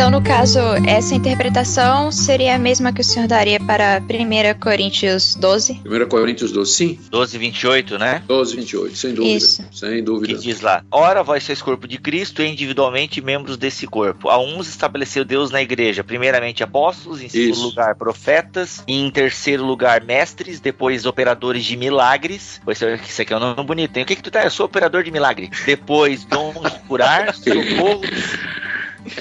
[0.00, 5.34] Então, no caso, essa interpretação seria a mesma que o senhor daria para 1 Coríntios
[5.34, 5.82] 12?
[5.84, 8.22] 1 Coríntios 12, sim, 12, 28, né?
[8.26, 9.36] 12, 28, sem dúvida.
[9.36, 9.62] Isso.
[9.70, 10.38] Sem Que dúvida.
[10.38, 14.30] diz lá: Ora, vós sois corpo de Cristo e individualmente membros desse corpo.
[14.30, 17.62] A uns estabeleceu Deus na igreja, primeiramente apóstolos, em segundo Isso.
[17.64, 22.58] lugar profetas, e em terceiro lugar mestres, depois operadores de milagres.
[22.64, 24.04] Pois isso aqui é um nome bonito, hein?
[24.04, 24.44] O que que tu tá?
[24.44, 25.50] Eu sou operador de milagre.
[25.66, 28.00] Depois dons de curar, socorro.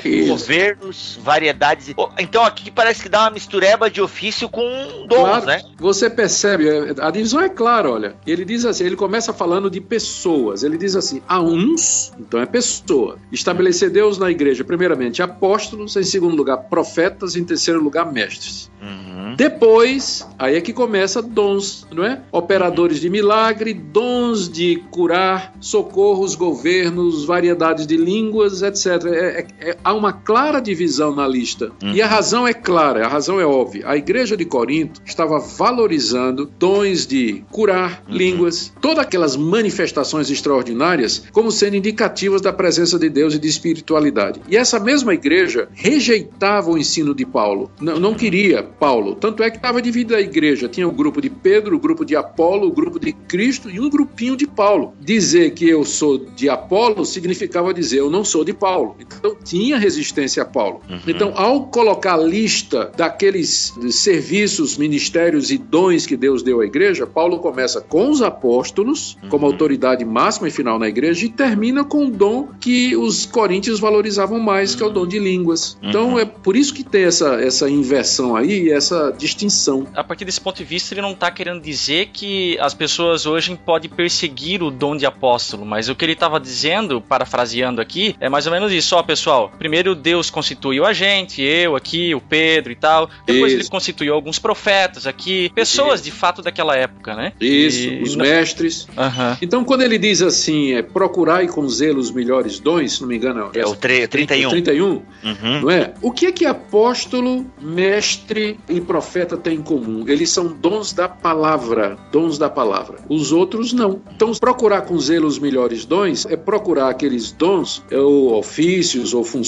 [0.04, 0.28] Isso.
[0.28, 1.94] governos, variedades.
[2.18, 4.62] Então aqui parece que dá uma mistureba de ofício com
[5.08, 5.62] dons, Claro, né?
[5.78, 6.68] Você percebe,
[7.00, 8.16] a divisão é clara, olha.
[8.26, 10.64] Ele diz assim, ele começa falando de pessoas.
[10.64, 13.18] Ele diz assim: a uns, então é pessoa.
[13.32, 18.70] Estabelecer Deus na igreja, primeiramente, apóstolos, em segundo lugar, profetas, em terceiro lugar, mestres.
[18.82, 19.36] Uhum.
[19.36, 22.22] Depois, aí é que começa dons, não é?
[22.32, 28.86] Operadores de milagre, dons de curar, socorros, governos, variedades de línguas, etc.
[29.06, 31.72] É- é- é- há uma clara divisão na lista.
[31.82, 33.88] E a razão é clara, a razão é óbvia.
[33.88, 41.52] A igreja de Corinto estava valorizando dons de curar línguas, todas aquelas manifestações extraordinárias, como
[41.52, 44.42] sendo indicativas da presença de Deus e de espiritualidade.
[44.50, 49.16] E essa mesma igreja rejeitava o ensino de Paulo, não, não queria Paulo.
[49.16, 50.68] Tanto é que estava dividida a igreja.
[50.68, 53.90] Tinha o grupo de Pedro, o grupo de Apolo, o grupo de Cristo e um
[53.90, 54.94] grupinho de Paulo.
[55.00, 58.96] Dizer que eu sou de Apolo significava dizer eu não sou de Paulo.
[59.00, 60.82] Então tinha resistência a Paulo.
[61.08, 67.06] Então, ao colocar a lista daqueles serviços, ministérios e dons que Deus deu à igreja,
[67.06, 72.08] Paulo começa com os apóstolos, como autoridade máxima e final na igreja, e termina com
[72.08, 75.78] o dom que os coríntios valorizavam mais, que é o dom de línguas.
[75.82, 79.88] Então, é por isso que tem essa, essa inversão aí e essa distinção.
[79.94, 83.60] A partir desse ponto de vista, ele não tá querendo dizer que as pessoas hoje
[83.66, 88.30] podem perseguir o dom de apóstolo, mas o que ele estava dizendo, parafraseando aqui, é
[88.30, 89.49] mais ou menos isso, ó, pessoal.
[89.58, 93.10] Primeiro Deus constituiu a gente, eu aqui, o Pedro e tal.
[93.26, 93.62] Depois Isso.
[93.64, 97.34] ele constituiu alguns profetas aqui, pessoas de fato daquela época, né?
[97.42, 98.88] Isso, E- os mestres.
[98.98, 99.38] Aham.
[99.42, 103.16] Então, quando ele diz assim, é procurai com zelo os melhores dons, se não me
[103.18, 104.50] engano, É o tre- 31.
[104.50, 104.86] 31,
[105.24, 105.62] Uhum.
[105.62, 105.94] não é?
[106.02, 110.06] O que é que apóstolo, mestre e profeta têm em comum?
[110.08, 112.98] Eles são dons da palavra, dons da palavra.
[113.10, 114.02] Os outros não.
[114.16, 119.24] Então, procurar com zelo os melhores dons é procurar aqueles dons, é, ou ofícios ou
[119.24, 119.39] funções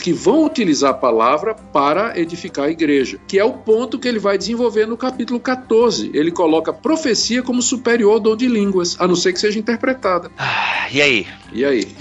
[0.00, 4.18] que vão utilizar a palavra para edificar a igreja, que é o ponto que ele
[4.18, 6.10] vai desenvolver no capítulo 14.
[6.14, 10.30] Ele coloca profecia como superior ao dom de línguas, a não ser que seja interpretada.
[10.38, 11.26] Ah, E aí?
[11.52, 11.88] E aí?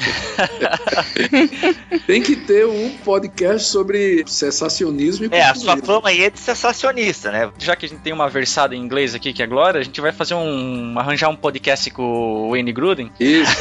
[2.05, 6.39] Tem que ter um podcast sobre cessacionismo e É, a sua fama aí é de
[6.39, 7.49] sensacionista, né?
[7.57, 9.99] Já que a gente tem uma versada em inglês aqui, que é Glória, a gente
[10.01, 10.95] vai fazer um.
[10.97, 13.11] arranjar um podcast com o Wayne Gruden.
[13.19, 13.51] Isso.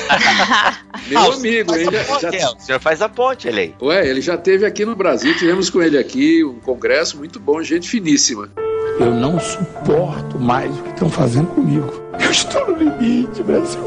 [1.09, 1.85] Meu Ah, amigo, ele
[2.21, 3.75] já, é, O senhor faz a ponte, ele aí.
[3.81, 7.63] Ué, ele já teve aqui no Brasil, tivemos com ele aqui um congresso muito bom,
[7.63, 8.51] gente finíssima.
[8.99, 11.93] Eu não suporto mais o que estão fazendo comigo.
[12.19, 13.83] Eu estou no limite, Brasil.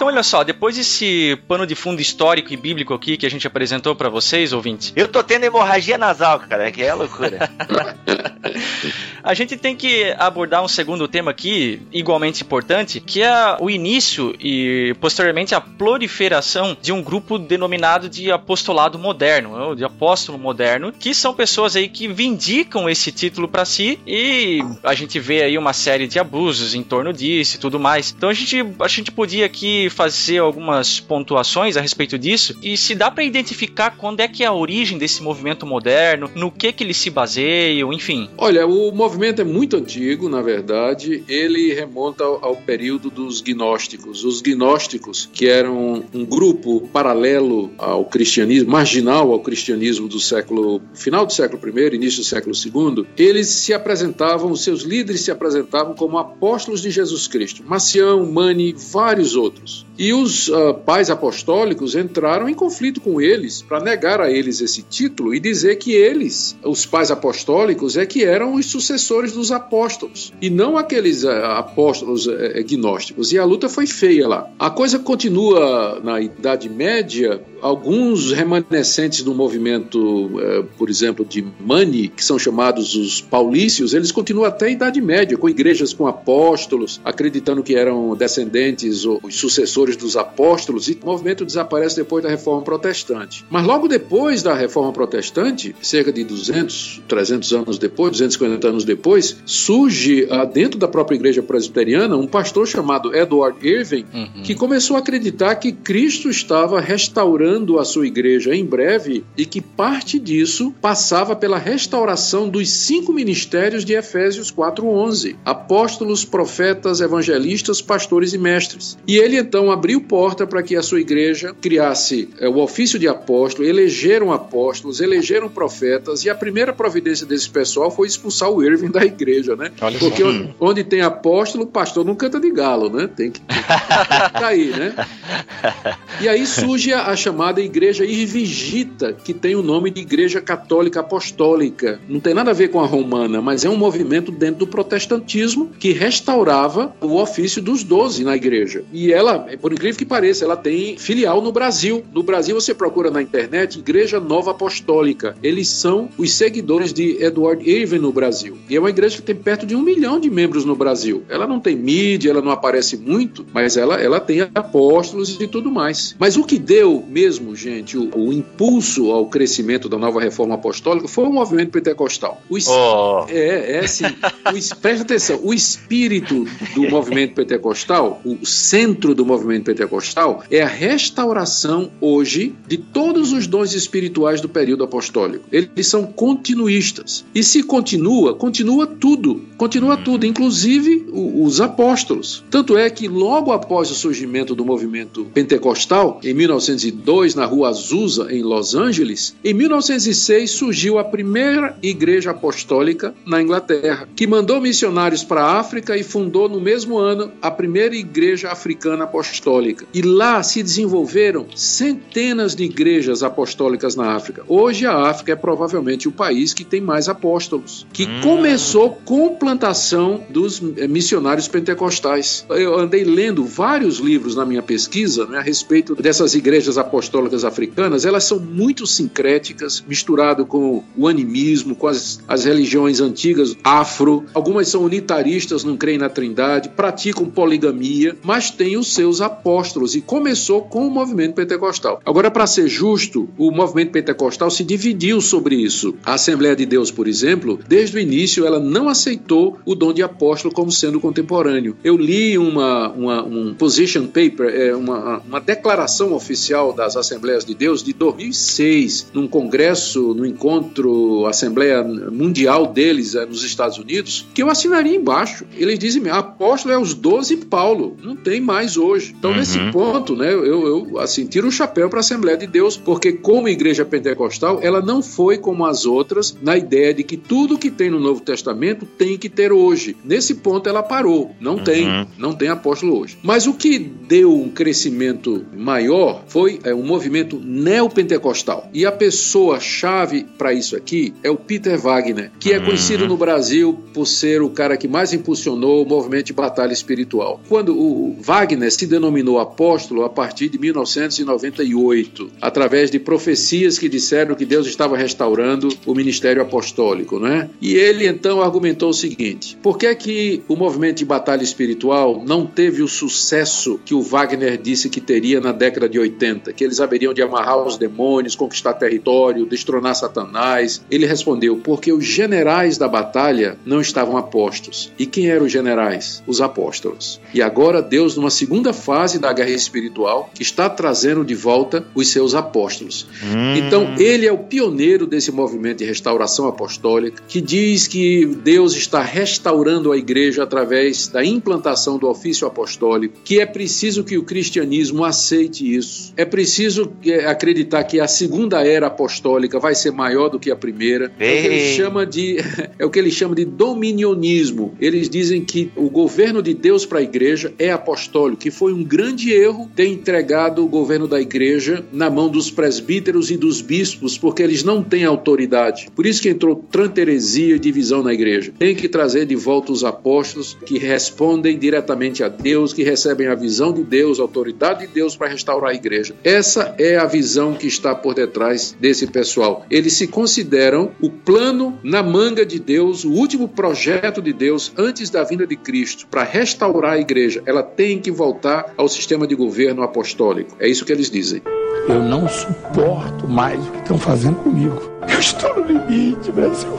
[0.00, 3.46] Então, olha só, depois desse pano de fundo histórico e bíblico aqui que a gente
[3.46, 7.50] apresentou pra vocês, ouvintes, Eu tô tendo hemorragia nasal, cara, que é loucura.
[9.22, 14.34] a gente tem que abordar um segundo tema aqui, igualmente importante, que é o início
[14.40, 20.92] e posteriormente a proliferação de um grupo denominado de apostolado moderno, ou de apóstolo moderno,
[20.92, 25.58] que são pessoas aí que vindicam esse título pra si e a gente vê aí
[25.58, 28.14] uma série de abusos em torno disso e tudo mais.
[28.16, 29.59] Então a gente, a gente podia aqui
[29.90, 34.46] fazer algumas pontuações a respeito disso e se dá pra identificar quando é que é
[34.46, 38.28] a origem desse movimento moderno, no que que eles se baseiam, enfim.
[38.36, 41.24] Olha, o movimento é muito antigo, na verdade.
[41.28, 44.24] Ele remonta ao, ao período dos gnósticos.
[44.24, 51.26] Os gnósticos, que eram um grupo paralelo ao cristianismo, marginal ao cristianismo do século final
[51.26, 56.18] do século I, início do século II, eles se apresentavam, seus líderes se apresentavam como
[56.18, 57.62] apóstolos de Jesus Cristo.
[57.66, 59.49] Macião, Mani, vários outros.
[59.98, 64.82] E os ah, pais apostólicos entraram em conflito com eles para negar a eles esse
[64.82, 70.32] título e dizer que eles, os pais apostólicos, é que eram os sucessores dos apóstolos
[70.40, 73.32] e não aqueles ah, apóstolos eh, gnósticos.
[73.32, 74.50] E a luta foi feia lá.
[74.58, 77.42] A coisa continua na Idade Média.
[77.62, 84.10] Alguns remanescentes do movimento, eh, por exemplo, de Mani, que são chamados os paulícios, eles
[84.10, 89.36] continuam até a Idade Média, com igrejas com apóstolos, acreditando que eram descendentes ou os
[89.36, 93.44] sucessores dos apóstolos, e o movimento desaparece depois da Reforma Protestante.
[93.50, 99.36] Mas logo depois da Reforma Protestante, cerca de 200, 300 anos depois, 250 anos depois,
[99.44, 104.06] surge ah, dentro da própria igreja presbiteriana um pastor chamado Edward Irving,
[104.44, 109.60] que começou a acreditar que Cristo estava restaurando a sua igreja em breve e que
[109.60, 118.32] parte disso passava pela restauração dos cinco ministérios de Efésios 4:11: apóstolos, profetas, evangelistas, pastores
[118.32, 118.96] e mestres.
[119.06, 123.08] E ele então abriu porta para que a sua igreja criasse eh, o ofício de
[123.08, 128.90] apóstolo, elegeram apóstolos, elegeram profetas e a primeira providência desse pessoal foi expulsar o Irving
[128.90, 129.72] da igreja, né?
[129.80, 133.08] Olha Porque onde, onde tem apóstolo, o pastor não canta de galo, né?
[133.08, 134.94] Tem que, tem tá aí, né?
[136.20, 141.00] E aí surge a, a chamada Igreja Irvigita, que tem o nome de Igreja Católica
[141.00, 141.98] Apostólica.
[142.08, 145.70] Não tem nada a ver com a romana, mas é um movimento dentro do protestantismo
[145.78, 148.84] que restaurava o ofício dos doze na igreja.
[148.92, 152.04] E ela, por incrível que pareça, ela tem filial no Brasil.
[152.12, 155.34] No Brasil você procura na internet Igreja Nova Apostólica.
[155.42, 158.58] Eles são os seguidores de Edward Irving no Brasil.
[158.68, 161.24] E é uma igreja que tem perto de um milhão de membros no Brasil.
[161.28, 165.70] Ela não tem mídia, ela não aparece muito, mas ela, ela tem apóstolos e tudo
[165.70, 166.14] mais.
[166.18, 171.08] Mas o que deu mesmo, gente, o, o impulso ao crescimento da nova reforma apostólica
[171.08, 172.40] foi o movimento pentecostal.
[172.48, 173.26] O, oh.
[173.28, 179.64] É, é assim, o, presta atenção, o espírito do movimento pentecostal, o centro do movimento
[179.64, 185.44] pentecostal, é a restauração hoje de todos os dons espirituais do período apostólico.
[185.52, 187.24] Eles são continuistas.
[187.34, 189.42] E se continua, continua tudo.
[189.56, 190.04] Continua hum.
[190.04, 192.44] tudo, inclusive os apóstolos.
[192.50, 198.28] Tanto é que logo após o surgimento do movimento pentecostal, em 1902, na rua Azusa,
[198.30, 205.22] em Los Angeles, em 1906 surgiu a primeira igreja apostólica na Inglaterra, que mandou missionários
[205.22, 209.84] para a África e fundou no mesmo ano a primeira igreja africana apostólica.
[209.92, 214.42] E lá se desenvolveram centenas de igrejas apostólicas na África.
[214.48, 218.20] Hoje a África é provavelmente o país que tem mais apóstolos, que hum.
[218.22, 222.46] começou com plantação dos eh, missionários pentecostais.
[222.48, 227.09] Eu andei lendo vários livros na minha pesquisa né, a respeito dessas igrejas apostólicas
[227.44, 228.04] africanas.
[228.04, 234.24] Elas são muito sincréticas, misturado com o animismo, com as, as religiões antigas afro.
[234.34, 240.00] Algumas são unitaristas, não creem na trindade, praticam poligamia, mas têm os seus apóstolos e
[240.00, 242.00] começou com o movimento pentecostal.
[242.04, 245.94] Agora, para ser justo, o movimento pentecostal se dividiu sobre isso.
[246.04, 250.02] A Assembleia de Deus, por exemplo, desde o início ela não aceitou o dom de
[250.02, 251.76] apóstolo como sendo contemporâneo.
[251.82, 257.54] Eu li uma, uma um position paper, é, uma, uma declaração oficial das Assembleias de
[257.54, 264.42] Deus de 2006, num congresso, no encontro Assembleia Mundial deles é, nos Estados Unidos, que
[264.42, 265.44] eu assinaria embaixo.
[265.56, 269.14] Eles dizem: apóstolo é os 12 Paulo, não tem mais hoje.
[269.18, 269.36] Então, uhum.
[269.36, 273.12] nesse ponto, né, eu, eu assim, tiro o chapéu para a Assembleia de Deus, porque,
[273.12, 277.70] como igreja pentecostal, ela não foi como as outras na ideia de que tudo que
[277.70, 279.96] tem no Novo Testamento tem que ter hoje.
[280.04, 281.34] Nesse ponto, ela parou.
[281.40, 281.64] Não uhum.
[281.64, 283.18] tem, não tem apóstolo hoje.
[283.22, 288.68] Mas o que deu um crescimento maior foi é, um movimento neopentecostal.
[288.72, 292.66] E a pessoa-chave para isso aqui é o Peter Wagner, que é uhum.
[292.66, 297.40] conhecido no Brasil por ser o cara que mais impulsionou o movimento de batalha espiritual.
[297.48, 304.34] Quando o Wagner se denominou apóstolo a partir de 1998, através de profecias que disseram
[304.34, 307.48] que Deus estava restaurando o ministério apostólico, né?
[307.60, 312.22] E ele então argumentou o seguinte: por que é que o movimento de batalha espiritual
[312.26, 316.64] não teve o sucesso que o Wagner disse que teria na década de 80, que
[316.70, 320.84] eles haveriam de amarrar os demônios, conquistar território, destronar Satanás?
[320.90, 324.92] Ele respondeu: porque os generais da batalha não estavam apostos.
[324.98, 326.22] E quem eram os generais?
[326.26, 327.20] Os apóstolos.
[327.34, 332.34] E agora Deus, numa segunda fase da guerra espiritual, está trazendo de volta os seus
[332.34, 333.06] apóstolos.
[333.24, 333.56] Hum.
[333.56, 339.02] Então, ele é o pioneiro desse movimento de restauração apostólica, que diz que Deus está
[339.02, 345.04] restaurando a igreja através da implantação do ofício apostólico, que é preciso que o cristianismo
[345.04, 346.12] aceite isso.
[346.16, 346.59] É preciso
[347.06, 351.12] é, acreditar que a segunda era apostólica vai ser maior do que a primeira.
[351.18, 352.36] É o que ele chama de
[352.78, 354.74] é o que ele chama de dominionismo.
[354.80, 358.82] Eles dizem que o governo de Deus para a igreja é apostólico, que foi um
[358.82, 364.18] grande erro ter entregado o governo da igreja na mão dos presbíteros e dos bispos,
[364.18, 365.88] porque eles não têm autoridade.
[365.94, 368.52] Por isso que entrou tranteresia e divisão na igreja.
[368.58, 373.34] Tem que trazer de volta os apóstolos que respondem diretamente a Deus, que recebem a
[373.34, 376.14] visão de Deus, a autoridade de Deus para restaurar a igreja.
[376.24, 379.64] Essa é a visão que está por detrás desse pessoal.
[379.70, 385.10] Eles se consideram o plano na manga de Deus, o último projeto de Deus antes
[385.10, 387.42] da vinda de Cristo para restaurar a igreja.
[387.46, 390.56] Ela tem que voltar ao sistema de governo apostólico.
[390.58, 391.42] É isso que eles dizem.
[391.88, 394.80] Eu não suporto mais o que estão fazendo comigo.
[395.08, 396.70] Eu estou no limite, Brasil.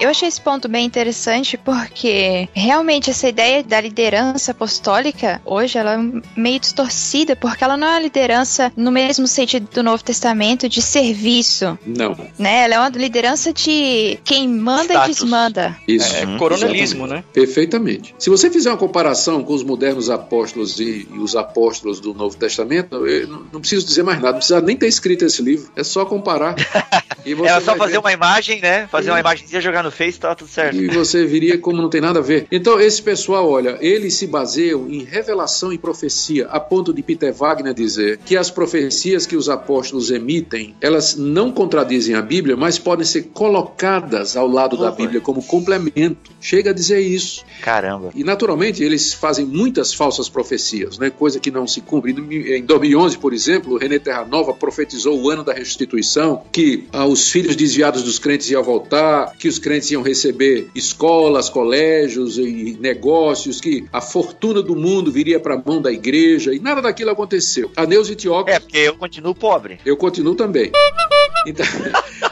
[0.00, 5.94] Eu achei esse ponto bem interessante porque realmente essa ideia da liderança apostólica hoje ela
[5.94, 10.68] é meio distorcida porque ela não é uma liderança no mesmo sentido do Novo Testamento
[10.68, 11.78] de serviço.
[11.84, 12.16] Não.
[12.38, 12.64] Né?
[12.64, 15.08] Ela é uma liderança de quem manda Status.
[15.08, 15.76] e desmanda.
[15.88, 16.14] Isso.
[16.16, 17.24] É, coronelismo, né?
[17.32, 18.14] Perfeitamente.
[18.18, 22.36] Se você fizer uma comparação com os modernos apóstolos e, e os apóstolos do Novo
[22.36, 25.70] Testamento, eu não, não preciso dizer mais nada, não precisa nem ter escrito esse livro,
[25.74, 26.54] é só comparar.
[27.24, 27.98] é só fazer ver.
[27.98, 28.86] uma imagem, né?
[28.88, 30.76] Fazer uma imagenzinha jogar no Face, tava tudo certo.
[30.76, 32.46] E você viria como não tem nada a ver.
[32.50, 37.32] Então, esse pessoal, olha, eles se baseiam em revelação e profecia, a ponto de Peter
[37.32, 42.78] Wagner dizer que as profecias que os apóstolos emitem, elas não contradizem a Bíblia, mas
[42.78, 46.30] podem ser colocadas ao lado da Bíblia como complemento.
[46.40, 47.44] Chega a dizer isso.
[47.62, 48.10] Caramba.
[48.14, 51.10] E naturalmente eles fazem muitas falsas profecias, né?
[51.10, 52.12] coisa que não se cumpre.
[52.12, 57.30] Em 2011, por exemplo, o René Terranova profetizou o ano da restituição, que ah, os
[57.30, 63.60] filhos desviados dos crentes iam voltar, que os crentes iam receber escolas, colégios e negócios,
[63.60, 67.70] que a fortuna do mundo viria para a mão da igreja, e nada daquilo aconteceu.
[67.76, 68.50] A Neuza Tioca.
[68.50, 69.78] É, porque eu continuo pobre.
[69.84, 70.72] Eu continuo também.
[71.46, 71.66] Então,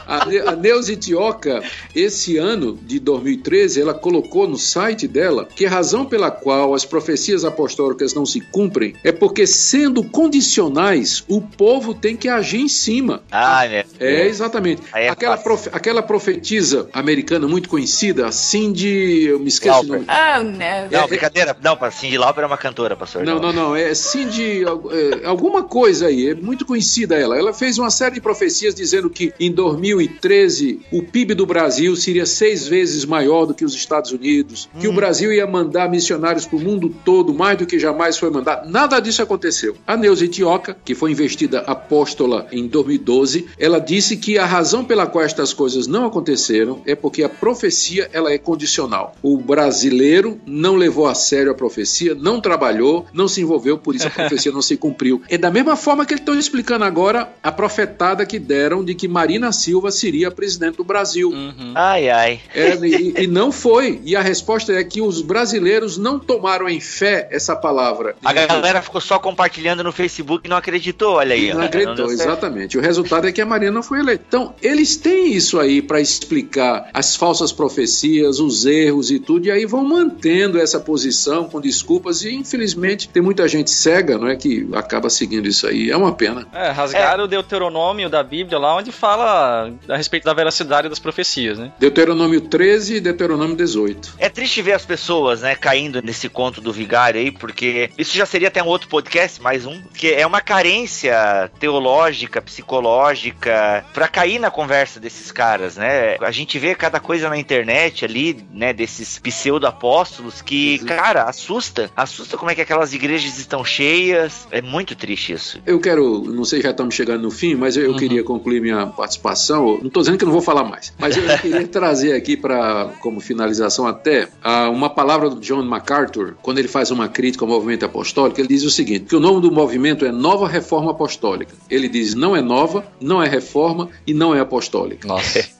[0.07, 1.61] a, Ne- a Neuza Tioca,
[1.95, 6.83] esse ano de 2013, ela colocou no site dela que a razão pela qual as
[6.85, 12.67] profecias apostólicas não se cumprem é porque, sendo condicionais, o povo tem que agir em
[12.67, 13.21] cima.
[13.31, 13.83] Ah, né?
[13.99, 14.81] É, exatamente.
[14.93, 19.25] É aquela, profe- aquela profetisa americana muito conhecida, a Cindy.
[19.25, 19.91] Eu me esqueci o Lauper.
[19.99, 20.05] nome.
[20.09, 20.91] Oh, no.
[21.01, 21.55] Não, brincadeira.
[21.61, 23.23] Não, Cindy Lauper é uma cantora, pastor.
[23.23, 23.75] Não, não, não.
[23.75, 24.63] É Cindy.
[24.63, 26.29] é, alguma coisa aí.
[26.29, 27.37] É muito conhecida ela.
[27.37, 32.25] Ela fez uma série de profecias dizendo que em 2013 o PIB do Brasil seria
[32.25, 36.57] seis vezes maior do que os Estados Unidos, que o Brasil ia mandar missionários para
[36.57, 38.69] o mundo todo, mais do que jamais foi mandado.
[38.69, 39.75] Nada disso aconteceu.
[39.85, 45.07] A Neuza Itioca, que foi investida apóstola em 2012, ela disse que a razão pela
[45.07, 49.15] qual estas coisas não aconteceram é porque a profecia ela é condicional.
[49.21, 54.07] O brasileiro não levou a sério a profecia, não trabalhou, não se envolveu, por isso
[54.07, 55.21] a profecia não se cumpriu.
[55.29, 59.09] É da mesma forma que eles estão explicando agora a profetada que deram de que
[59.09, 61.29] Marina Silva seria presidente do Brasil.
[61.29, 61.73] Uhum.
[61.75, 62.39] Ai, ai.
[62.55, 63.99] É, e, e não foi.
[64.05, 68.15] E a resposta é que os brasileiros não tomaram em fé essa palavra.
[68.23, 71.53] A galera ficou só compartilhando no Facebook e não acreditou, olha aí.
[71.53, 72.21] Não acreditou, deu certo.
[72.21, 72.77] exatamente.
[72.77, 74.23] O resultado é que a Marina não foi eleita.
[74.25, 79.51] Então, eles têm isso aí para explicar as falsas profecias, os erros e tudo, e
[79.51, 84.35] aí vão mantendo essa posição com desculpas, e infelizmente tem muita gente cega, não é,
[84.35, 85.89] que acaba seguindo isso aí.
[85.89, 86.47] É uma pena.
[86.53, 91.57] É, rasgaram o Deuteronômio da Bíblia lá onde fala a respeito da veracidade das profecias,
[91.59, 91.71] né?
[91.79, 94.15] Deuteronômio 13 e Deuteronômio 18.
[94.17, 98.25] É triste ver as pessoas, né, caindo nesse conto do vigário aí, porque isso já
[98.25, 104.39] seria até um outro podcast, mais um, que é uma carência teológica, psicológica, pra cair
[104.39, 106.15] na conversa desses caras, né?
[106.21, 110.87] A gente vê cada coisa na internet ali, né, desses pseudo-apóstolos que, Uhum.
[110.87, 111.89] cara, assusta.
[111.95, 114.47] Assusta como é que aquelas igrejas estão cheias.
[114.51, 115.61] É muito triste isso.
[115.65, 118.87] Eu quero, não sei, já estamos chegando no fim, mas eu, eu queria concluir minha
[118.87, 119.77] participação.
[119.79, 122.91] Não estou dizendo que eu não vou falar mais, mas eu queria trazer aqui para,
[123.01, 124.27] como finalização até,
[124.71, 128.63] uma palavra do John MacArthur, quando ele faz uma crítica ao movimento apostólico, ele diz
[128.63, 131.53] o seguinte: que o nome do movimento é Nova Reforma Apostólica.
[131.69, 135.07] Ele diz não é nova, não é reforma e não é apostólica.
[135.07, 135.43] Nossa.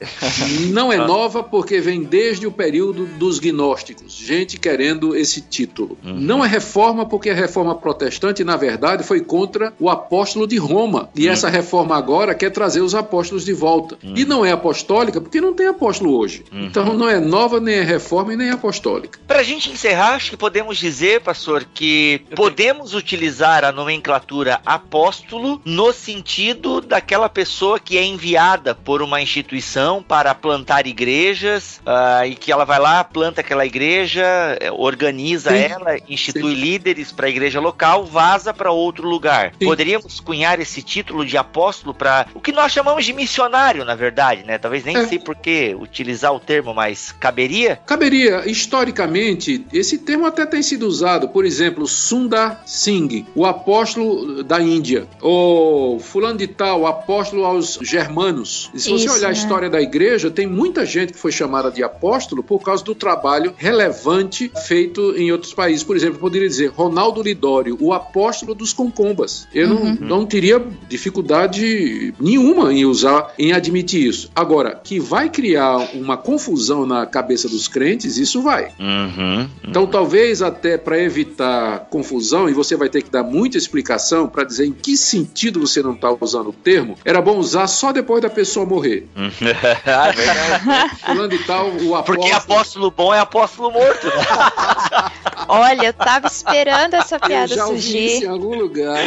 [0.70, 5.96] Não é nova porque vem desde o período dos gnósticos, gente querendo esse título.
[6.02, 11.08] Não é reforma porque a reforma protestante, na verdade, foi contra o apóstolo de Roma.
[11.14, 13.98] E essa reforma agora quer trazer os apóstolos de volta.
[14.02, 16.44] E não é apostólica porque não tem apóstolo hoje.
[16.52, 19.18] Então não é nova, nem é reforma e nem é apostólica.
[19.26, 25.92] Pra gente encerrar, acho que podemos dizer, pastor, que podemos utilizar a nomenclatura apóstolo no
[25.92, 32.52] sentido daquela pessoa que é enviada por uma instituição para plantar igrejas ah, e que
[32.52, 34.24] ela vai lá, planta aquela igreja,
[34.60, 35.56] eh, organiza Sim.
[35.56, 39.52] ela, institui líderes para a igreja local, vaza para outro lugar.
[39.58, 39.66] Sim.
[39.66, 44.44] Poderíamos cunhar esse título de apóstolo para o que nós chamamos de missionário, na verdade,
[44.44, 44.58] né?
[44.58, 45.06] Talvez nem É.
[45.06, 47.78] sei por que utilizar o termo, mas caberia?
[47.86, 54.60] Caberia, historicamente, esse termo até tem sido usado, por exemplo, Sundar Singh, o apóstolo da
[54.60, 58.70] Índia, ou fulano de tal, o apóstolo aos germanos.
[58.74, 59.36] E se você Isso, olhar a né?
[59.36, 63.54] história da igreja, tem muita gente que foi chamada de apóstolo por causa do trabalho
[63.56, 65.84] relevante feito em outros países.
[65.84, 69.46] Por exemplo, eu poderia dizer Ronaldo Lidório, o apóstolo dos concombas.
[69.54, 74.30] Eu não, não teria dificuldade nenhuma em usar, em admitir isso.
[74.34, 78.72] Agora, que vai criar uma confusão na cabeça dos crentes, isso vai.
[78.78, 79.48] Uhum.
[79.66, 84.44] Então, talvez até para evitar confusão, e você vai ter que dar muita explicação para
[84.44, 88.22] dizer em que sentido você não está usando o termo, era bom usar só depois
[88.22, 89.06] da pessoa morrer.
[89.40, 90.18] Verdade.
[91.04, 92.04] Fulano de tal, o apóstolo.
[92.04, 94.06] Porque apóstolo bom é apóstolo morto.
[95.48, 98.24] Olha, eu tava esperando essa Eu piada já ouvi isso surgir.
[98.24, 99.04] em algum lugar.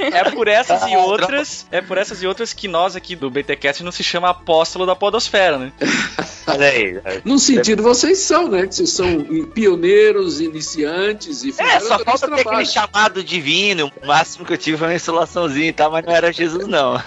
[0.00, 3.30] É por essas Ah, e outras, é por essas e outras que nós aqui do
[3.30, 5.72] BTcast não se chama apóstolo da podosfera, né?
[6.46, 7.00] Olha aí.
[7.24, 8.66] Num sentido, vocês são, né?
[8.66, 13.90] Que vocês são pioneiros, iniciantes e É, só falta ter aquele chamado divino.
[14.02, 16.94] O máximo que eu tive foi uma insolaçãozinha e tal, mas não era Jesus, não.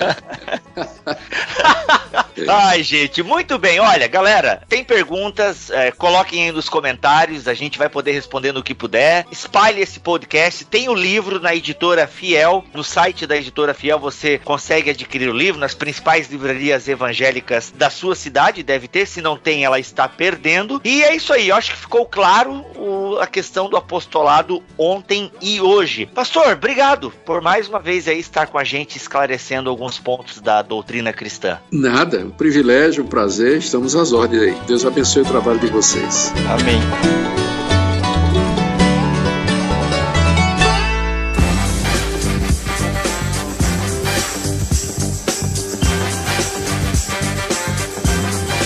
[2.48, 3.80] Ai, gente, muito bem.
[3.80, 8.64] Olha, galera, tem perguntas, é, coloquem aí nos comentários, a gente vai poder responder no
[8.64, 9.26] que puder.
[9.32, 14.38] Espalhe esse podcast, tem o livro na editora Fiel, no site da editora Fiel você
[14.38, 19.38] consegue adquirir o livro nas principais livrarias evangélicas da sua cidade, deve ter, se não
[19.38, 20.82] tem, ela está perdendo.
[20.84, 25.32] E é isso aí, eu acho que ficou claro o, a questão do apostolado ontem
[25.42, 26.06] e hoje.
[26.06, 30.62] Pastor, obrigado por mais uma vez aí estar com a gente esclarecendo alguns pontos da
[30.62, 31.60] doutrina cristã.
[31.72, 34.58] Nada, um privilégio, um prazer, estamos às ordens aí.
[34.68, 36.32] Deus abençoe o trabalho de vocês.
[36.48, 36.80] Amém.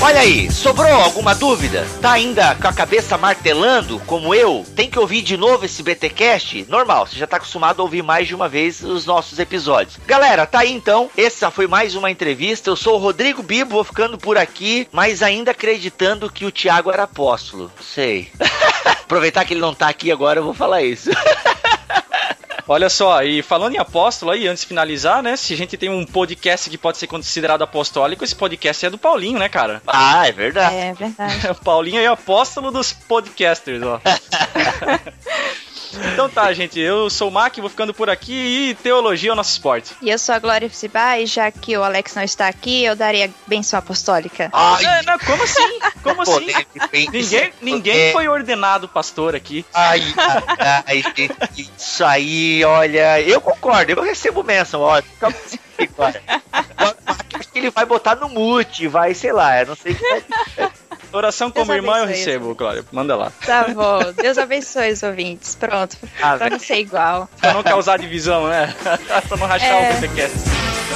[0.03, 1.87] Olha aí, sobrou alguma dúvida?
[2.01, 4.65] Tá ainda com a cabeça martelando, como eu?
[4.75, 6.65] Tem que ouvir de novo esse BTcast?
[6.67, 9.97] Normal, você já tá acostumado a ouvir mais de uma vez os nossos episódios.
[10.05, 11.09] Galera, tá aí então.
[11.15, 12.69] Essa foi mais uma entrevista.
[12.69, 16.91] Eu sou o Rodrigo Bibo, vou ficando por aqui, mas ainda acreditando que o Tiago
[16.91, 17.71] era apóstolo.
[17.79, 18.29] Sei.
[19.05, 21.11] Aproveitar que ele não tá aqui agora, eu vou falar isso.
[22.67, 25.35] Olha só, e falando em apóstolo aí, antes de finalizar, né?
[25.35, 28.97] Se a gente tem um podcast que pode ser considerado apostólico, esse podcast é do
[28.97, 29.81] Paulinho, né, cara?
[29.85, 30.75] Ah, é verdade.
[30.75, 31.47] É verdade.
[31.47, 33.99] O Paulinho é apóstolo dos podcasters, ó.
[36.13, 39.35] Então tá, gente, eu sou o Mac, vou ficando por aqui e teologia é o
[39.35, 39.93] nosso esporte.
[40.01, 42.95] E eu sou a Glória Fcibá e já que o Alex não está aqui, eu
[42.95, 44.49] daria benção apostólica.
[44.53, 45.79] Ai, É, não, como assim?
[46.03, 46.47] Como assim?
[47.11, 49.65] Ninguém, ninguém foi ordenado pastor aqui.
[49.73, 50.01] Ai,
[50.85, 55.01] ai, gente, isso aí, olha, eu concordo, eu recebo bênção, ó.
[55.01, 55.59] fica assim.
[55.77, 56.21] Agora,
[57.33, 60.03] Acho que ele vai botar no mute, vai, sei lá, eu não sei o que
[60.09, 60.71] vai.
[61.11, 62.83] Oração como Deus irmã eu recebo, Glória.
[62.91, 63.31] Manda lá.
[63.45, 63.99] Tá bom.
[64.21, 65.55] Deus abençoe os ouvintes.
[65.55, 65.97] Pronto.
[66.21, 67.29] Ah, pra não ser igual.
[67.39, 68.73] Pra não causar divisão, né?
[69.27, 69.91] pra não rachar É.
[69.97, 70.37] o BTcast.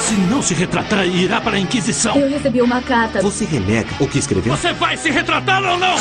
[0.00, 2.16] Se não se retratar, irá para a Inquisição.
[2.16, 3.20] Eu recebi uma carta.
[3.20, 4.56] Você renega o que escreveu?
[4.56, 5.96] Você vai se retratar ou não?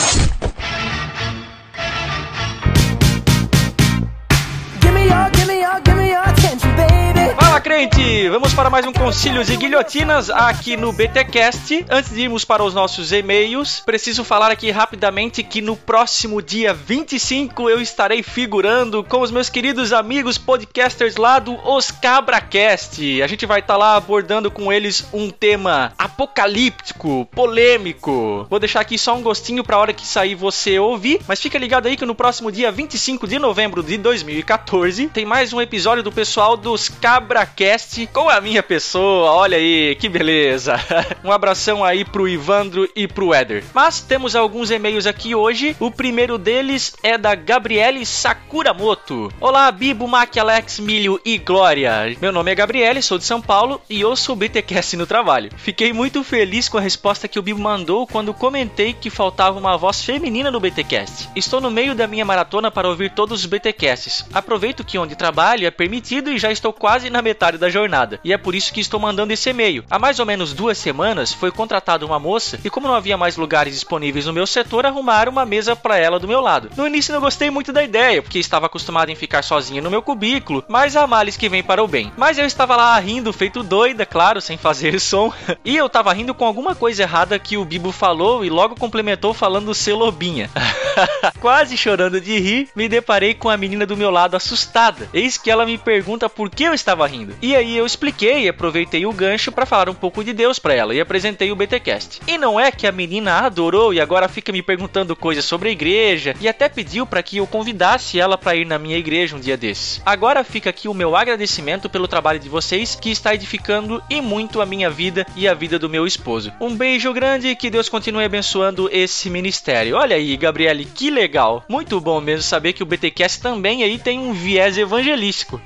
[7.58, 8.30] Fala, crente!
[8.30, 11.86] Vamos para mais um Concílios e Guilhotinas aqui no BTcast.
[11.90, 16.74] Antes de irmos para os nossos e-mails, preciso falar aqui rapidamente que no próximo dia
[16.74, 23.22] 25 eu estarei figurando com os meus queridos amigos podcasters lá do Os CabraCast.
[23.24, 28.46] A gente vai estar lá abordando com eles um tema apocalíptico, polêmico.
[28.50, 31.58] Vou deixar aqui só um gostinho para a hora que sair você ouvir, mas fica
[31.58, 36.04] ligado aí que no próximo dia 25 de novembro de 2014 tem mais um episódio
[36.04, 39.32] do pessoal dos CabraCast com a minha pessoa.
[39.32, 40.76] Olha aí, que beleza.
[41.24, 43.64] Um abração aí pro Ivandro e pro Éder.
[43.74, 45.76] Mas temos alguns e-mails aqui hoje.
[45.80, 49.32] O primeiro deles é da Gabriele Sakuramoto.
[49.42, 52.16] Olá, Bibo, Mac, Alex, Milho e Glória.
[52.22, 55.52] Meu nome é Gabriele, sou de São Paulo e ouço o BTcast no trabalho.
[55.58, 59.78] Fiquei muito feliz com a resposta que o Bibo mandou quando comentei que faltava uma
[59.78, 61.30] voz feminina no BTcast.
[61.36, 64.26] Estou no meio da minha maratona para ouvir todos os BTcasts.
[64.34, 68.20] Aproveito que onde trabalho é permitido e já estou quase na metade da jornada.
[68.24, 69.84] E é por isso que estou mandando esse e-mail.
[69.90, 73.38] Há mais ou menos duas semanas foi contratada uma moça e como não havia mais
[73.38, 76.70] lugares disponíveis no meu setor, arrumaram uma mesa para ela do meu lado.
[76.76, 80.02] No início não gostei muito da ideia, porque estava acostumado em ficar sozinha no meu
[80.02, 82.12] cubículo, mas há males que vem para o bem.
[82.18, 85.32] Mas eu estava lá rindo, feito doida, claro, sem fazer som.
[85.64, 89.34] e eu tava rindo com alguma coisa errada que o Bibo falou e logo complementou
[89.34, 90.50] falando ser lobinha.
[91.40, 95.10] Quase chorando de rir, me deparei com a menina do meu lado assustada.
[95.36, 97.36] Que ela me pergunta por que eu estava rindo.
[97.42, 100.94] E aí eu expliquei aproveitei o gancho para falar um pouco de Deus para ela
[100.94, 102.22] e apresentei o BTcast.
[102.28, 105.72] E não é que a menina adorou e agora fica me perguntando coisas sobre a
[105.72, 109.40] igreja e até pediu para que eu convidasse ela para ir na minha igreja um
[109.40, 110.02] dia desses.
[110.06, 114.62] Agora fica aqui o meu agradecimento pelo trabalho de vocês que está edificando e muito
[114.62, 116.52] a minha vida e a vida do meu esposo.
[116.60, 119.96] Um beijo grande e que Deus continue abençoando esse ministério.
[119.96, 121.64] Olha aí, Gabriele, que legal.
[121.68, 124.78] Muito bom mesmo saber que o BTcast também aí tem um viés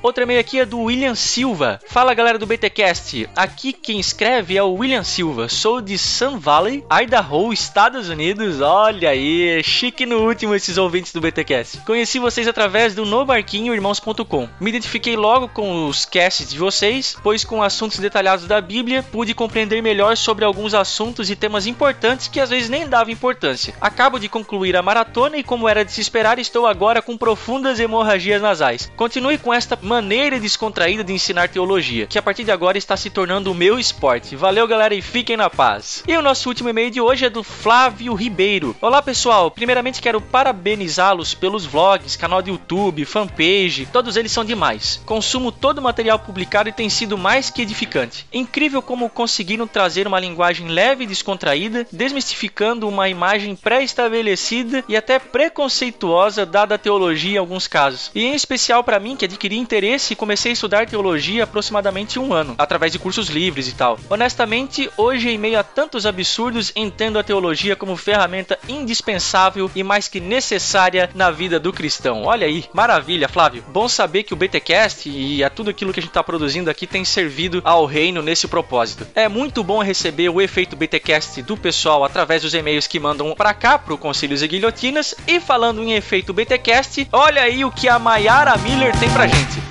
[0.02, 1.78] Outra e-mail aqui é do William Silva.
[1.86, 3.28] Fala galera do BTcast.
[3.36, 5.46] Aqui quem escreve é o William Silva.
[5.46, 8.62] Sou de Sun Valley, Idaho, Estados Unidos.
[8.62, 11.80] Olha aí, chique no último esses ouvintes do BTcast.
[11.80, 14.48] Conheci vocês através do nobarquinhoirmãos.com.
[14.58, 19.34] Me identifiquei logo com os casts de vocês, pois com assuntos detalhados da Bíblia pude
[19.34, 23.74] compreender melhor sobre alguns assuntos e temas importantes que às vezes nem dava importância.
[23.82, 27.78] Acabo de concluir a maratona e como era de se esperar, estou agora com profundas
[27.78, 28.90] hemorragias nasais.
[28.96, 33.10] Continue com esta maneira descontraída de ensinar teologia, que a partir de agora está se
[33.10, 34.36] tornando o meu esporte.
[34.36, 36.02] Valeu, galera, e fiquem na paz.
[36.06, 38.76] E o nosso último e-mail de hoje é do Flávio Ribeiro.
[38.80, 39.50] Olá, pessoal.
[39.50, 45.02] Primeiramente quero parabenizá-los pelos vlogs, canal de YouTube, fanpage, todos eles são demais.
[45.04, 48.26] Consumo todo o material publicado e tem sido mais que edificante.
[48.32, 55.18] Incrível como conseguiram trazer uma linguagem leve e descontraída, desmistificando uma imagem pré-estabelecida e até
[55.18, 58.10] preconceituosa dada a teologia em alguns casos.
[58.14, 62.32] E em especial para mim, que adquiri interesse e comecei a estudar teologia aproximadamente um
[62.32, 63.98] ano, através de cursos livres e tal.
[64.08, 70.08] Honestamente, hoje, em meio a tantos absurdos, entendo a teologia como ferramenta indispensável e mais
[70.08, 72.24] que necessária na vida do cristão.
[72.24, 73.64] Olha aí, maravilha, Flávio.
[73.68, 76.86] Bom saber que o BTcast e a tudo aquilo que a gente está produzindo aqui
[76.86, 79.06] tem servido ao reino nesse propósito.
[79.14, 83.54] É muito bom receber o efeito BTcast do pessoal através dos e-mails que mandam para
[83.54, 87.98] cá pro Concílios e Guilhotinas e falando em efeito BTcast, olha aí o que a
[87.98, 89.62] Mayara Miller tem pra gente.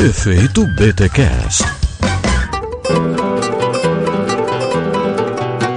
[0.00, 1.64] Efeito BTCast.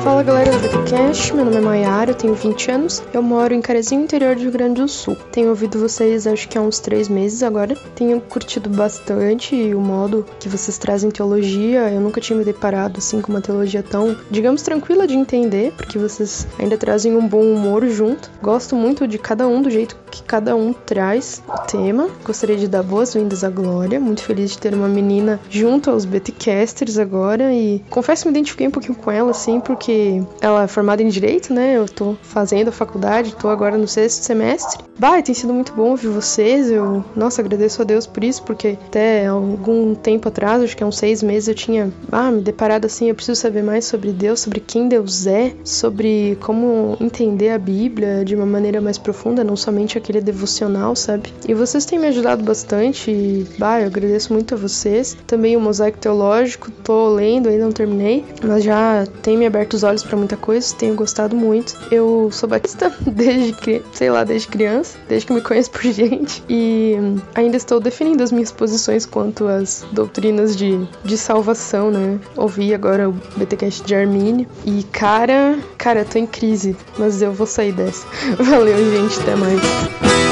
[0.04, 3.62] Fala galera do VTCast, meu nome é Maiara, eu tenho 20 anos, eu moro em
[3.62, 5.16] Carezinho, interior do Rio Grande do Sul.
[5.32, 10.26] Tenho ouvido vocês acho que há uns 3 meses agora, tenho curtido bastante o modo
[10.40, 14.64] que vocês trazem teologia, eu nunca tinha me deparado assim com uma teologia tão, digamos,
[14.64, 18.32] tranquila de entender, porque vocês ainda trazem um bom humor junto.
[18.42, 22.10] Gosto muito de cada um, do jeito que cada um traz o tema.
[22.26, 26.98] Gostaria de dar boas-vindas à Glória, muito feliz de ter uma menina junto aos BTcasters
[26.98, 31.04] agora e confesso que me identifiquei um pouquinho com ela assim, porque ela é formada
[31.04, 31.76] em Direito, né?
[31.76, 34.82] Eu tô fazendo a faculdade, tô agora no sexto semestre.
[34.98, 36.72] Bah, tem sido muito bom ouvir vocês.
[36.72, 40.88] Eu, nossa, agradeço a Deus por isso, porque até algum tempo atrás, acho que há
[40.88, 43.10] uns seis meses, eu tinha ah, me deparado assim.
[43.10, 48.24] Eu preciso saber mais sobre Deus, sobre quem Deus é, sobre como entender a Bíblia
[48.24, 51.34] de uma maneira mais profunda, não somente aquele devocional, sabe?
[51.46, 53.12] E vocês têm me ajudado bastante.
[53.12, 55.18] E, bah, eu agradeço muito a vocês.
[55.28, 59.84] Também o Mosaico Teológico, tô lendo, ainda não terminei, mas já tem me aberto os
[59.84, 61.78] olhos para muita coisa, tenho gostado muito.
[61.92, 66.96] Eu sou batista desde, sei lá, desde criança, desde que me conheço por gente, e
[67.36, 72.20] ainda estou definindo as minhas posições quanto às doutrinas de, de salvação, né?
[72.36, 77.48] Ouvi agora o BTcast de Armínio, e cara, cara, tô em crise, mas eu vou
[77.48, 78.06] sair dessa.
[78.40, 80.29] Valeu, gente, até mais.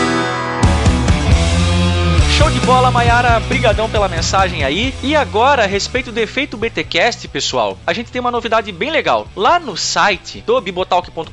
[2.38, 3.40] Show de bola, Mayara.
[3.40, 4.94] Brigadão pela mensagem aí.
[5.02, 9.28] E agora, a respeito do efeito BTcast, pessoal, a gente tem uma novidade bem legal.
[9.36, 11.32] Lá no site do bibotalk.com.br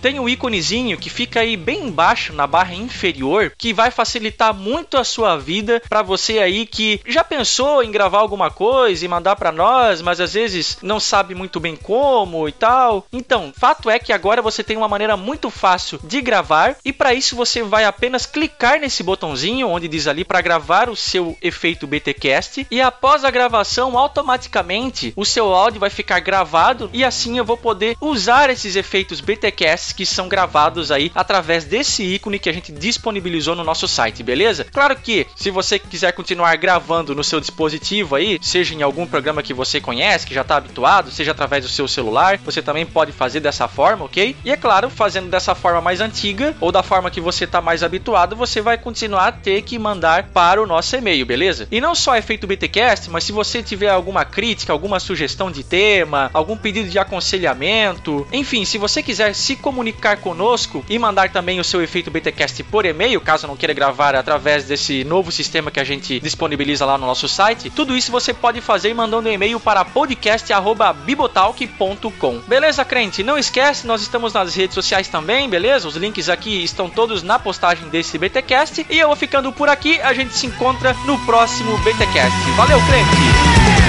[0.00, 4.96] tem um íconezinho que fica aí bem embaixo na barra inferior, que vai facilitar muito
[4.96, 9.34] a sua vida para você aí que já pensou em gravar alguma coisa e mandar
[9.34, 13.04] para nós, mas às vezes não sabe muito bem como e tal.
[13.12, 17.12] Então, fato é que agora você tem uma maneira muito fácil de gravar e para
[17.12, 21.86] isso você vai apenas clicar nesse botãozinho onde diz ali para gravar o seu efeito
[21.86, 27.44] BTcast e após a gravação automaticamente o seu áudio vai ficar gravado e assim eu
[27.44, 32.52] vou poder usar esses efeitos BTcasts que são gravados aí através desse ícone que a
[32.52, 34.64] gente disponibilizou no nosso site, beleza?
[34.64, 39.42] Claro que se você quiser continuar gravando no seu dispositivo aí, seja em algum programa
[39.42, 43.12] que você conhece, que já está habituado, seja através do seu celular, você também pode
[43.12, 44.36] fazer dessa forma, ok?
[44.44, 47.82] E é claro, fazendo dessa forma mais antiga ou da forma que você está mais
[47.82, 51.68] habituado, você vai continuar a ter que mandar para o nosso e-mail, beleza?
[51.70, 56.28] E não só efeito BTcast, mas se você tiver alguma crítica, alguma sugestão de tema,
[56.34, 61.64] algum pedido de aconselhamento, enfim, se você quiser se comunicar conosco e mandar também o
[61.64, 65.84] seu efeito BTcast por e-mail, caso não queira gravar através desse novo sistema que a
[65.84, 69.84] gente disponibiliza lá no nosso site, tudo isso você pode fazer mandando um e-mail para
[69.84, 72.40] podcast@bibotalk.com.
[72.48, 73.22] Beleza, crente?
[73.22, 75.86] Não esquece, nós estamos nas redes sociais também, beleza?
[75.86, 79.83] Os links aqui estão todos na postagem desse BTcast e eu vou ficando por aqui
[79.84, 80.00] aqui.
[80.00, 82.50] A gente se encontra no próximo BTcast.
[82.56, 83.84] Valeu, crente!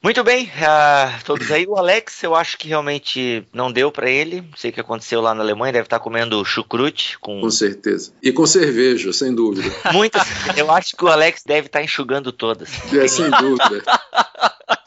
[0.00, 1.66] Muito bem, uh, todos aí.
[1.66, 4.40] O Alex, eu acho que realmente não deu para ele.
[4.40, 7.40] Não sei o que aconteceu lá na Alemanha, deve estar comendo chucrute com.
[7.40, 8.12] Com certeza.
[8.22, 9.70] E com cerveja, sem dúvida.
[9.92, 10.26] Muitas.
[10.56, 12.70] Eu acho que o Alex deve estar enxugando todas.
[12.94, 13.82] É, sem dúvida.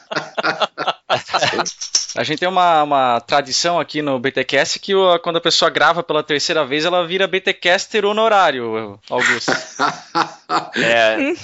[2.14, 4.92] A gente tem uma, uma tradição aqui no BTcast que
[5.22, 9.50] quando a pessoa grava pela terceira vez, ela vira BTcaster honorário, Augusto.
[10.76, 11.34] é.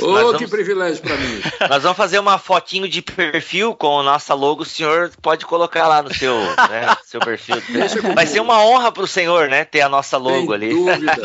[0.00, 1.42] Oh, vamos, que privilégio para mim.
[1.68, 5.88] Nós vamos fazer uma fotinho de perfil com o nosso logo, o senhor pode colocar
[5.88, 7.56] lá no seu, né, seu perfil.
[8.14, 10.70] Vai ser uma honra para o senhor, né, ter a nossa logo Sem ali.
[10.70, 11.22] dúvida.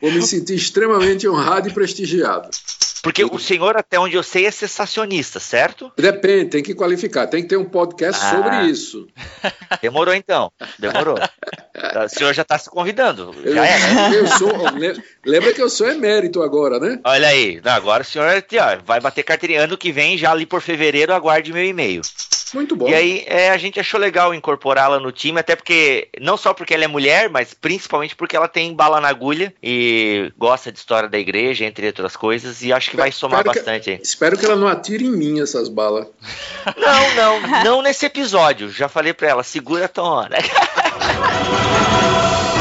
[0.00, 2.50] Vou me sentir extremamente honrado e prestigiado.
[3.02, 5.90] Porque o senhor, até onde eu sei, é sensacionista, certo?
[5.96, 7.26] Depende, tem que qualificar.
[7.26, 8.30] Tem que ter um podcast Ah.
[8.30, 9.08] sobre isso.
[9.82, 10.52] Demorou então.
[10.78, 11.16] Demorou.
[12.04, 13.34] o senhor já tá se convidando.
[13.44, 14.10] Eu, Já é, né?
[14.14, 17.00] eu sou, le- lembra que eu sou emérito agora, né?
[17.04, 19.62] Olha aí, agora o senhor ó, vai bater carteirinha.
[19.64, 22.02] Ano que vem, já ali por fevereiro, aguarde meu e-mail.
[22.54, 22.88] Muito bom.
[22.88, 26.74] E aí, é, a gente achou legal incorporá-la no time, até porque, não só porque
[26.74, 31.08] ela é mulher, mas principalmente porque ela tem bala na agulha e gosta de história
[31.08, 34.00] da igreja, entre outras coisas, e acho que vai somar Espero que- bastante aí.
[34.02, 36.06] Espero que ela não atire em mim essas balas.
[36.76, 38.70] Não, não, não nesse episódio.
[38.70, 40.36] Já falei pra ela, segura a tona.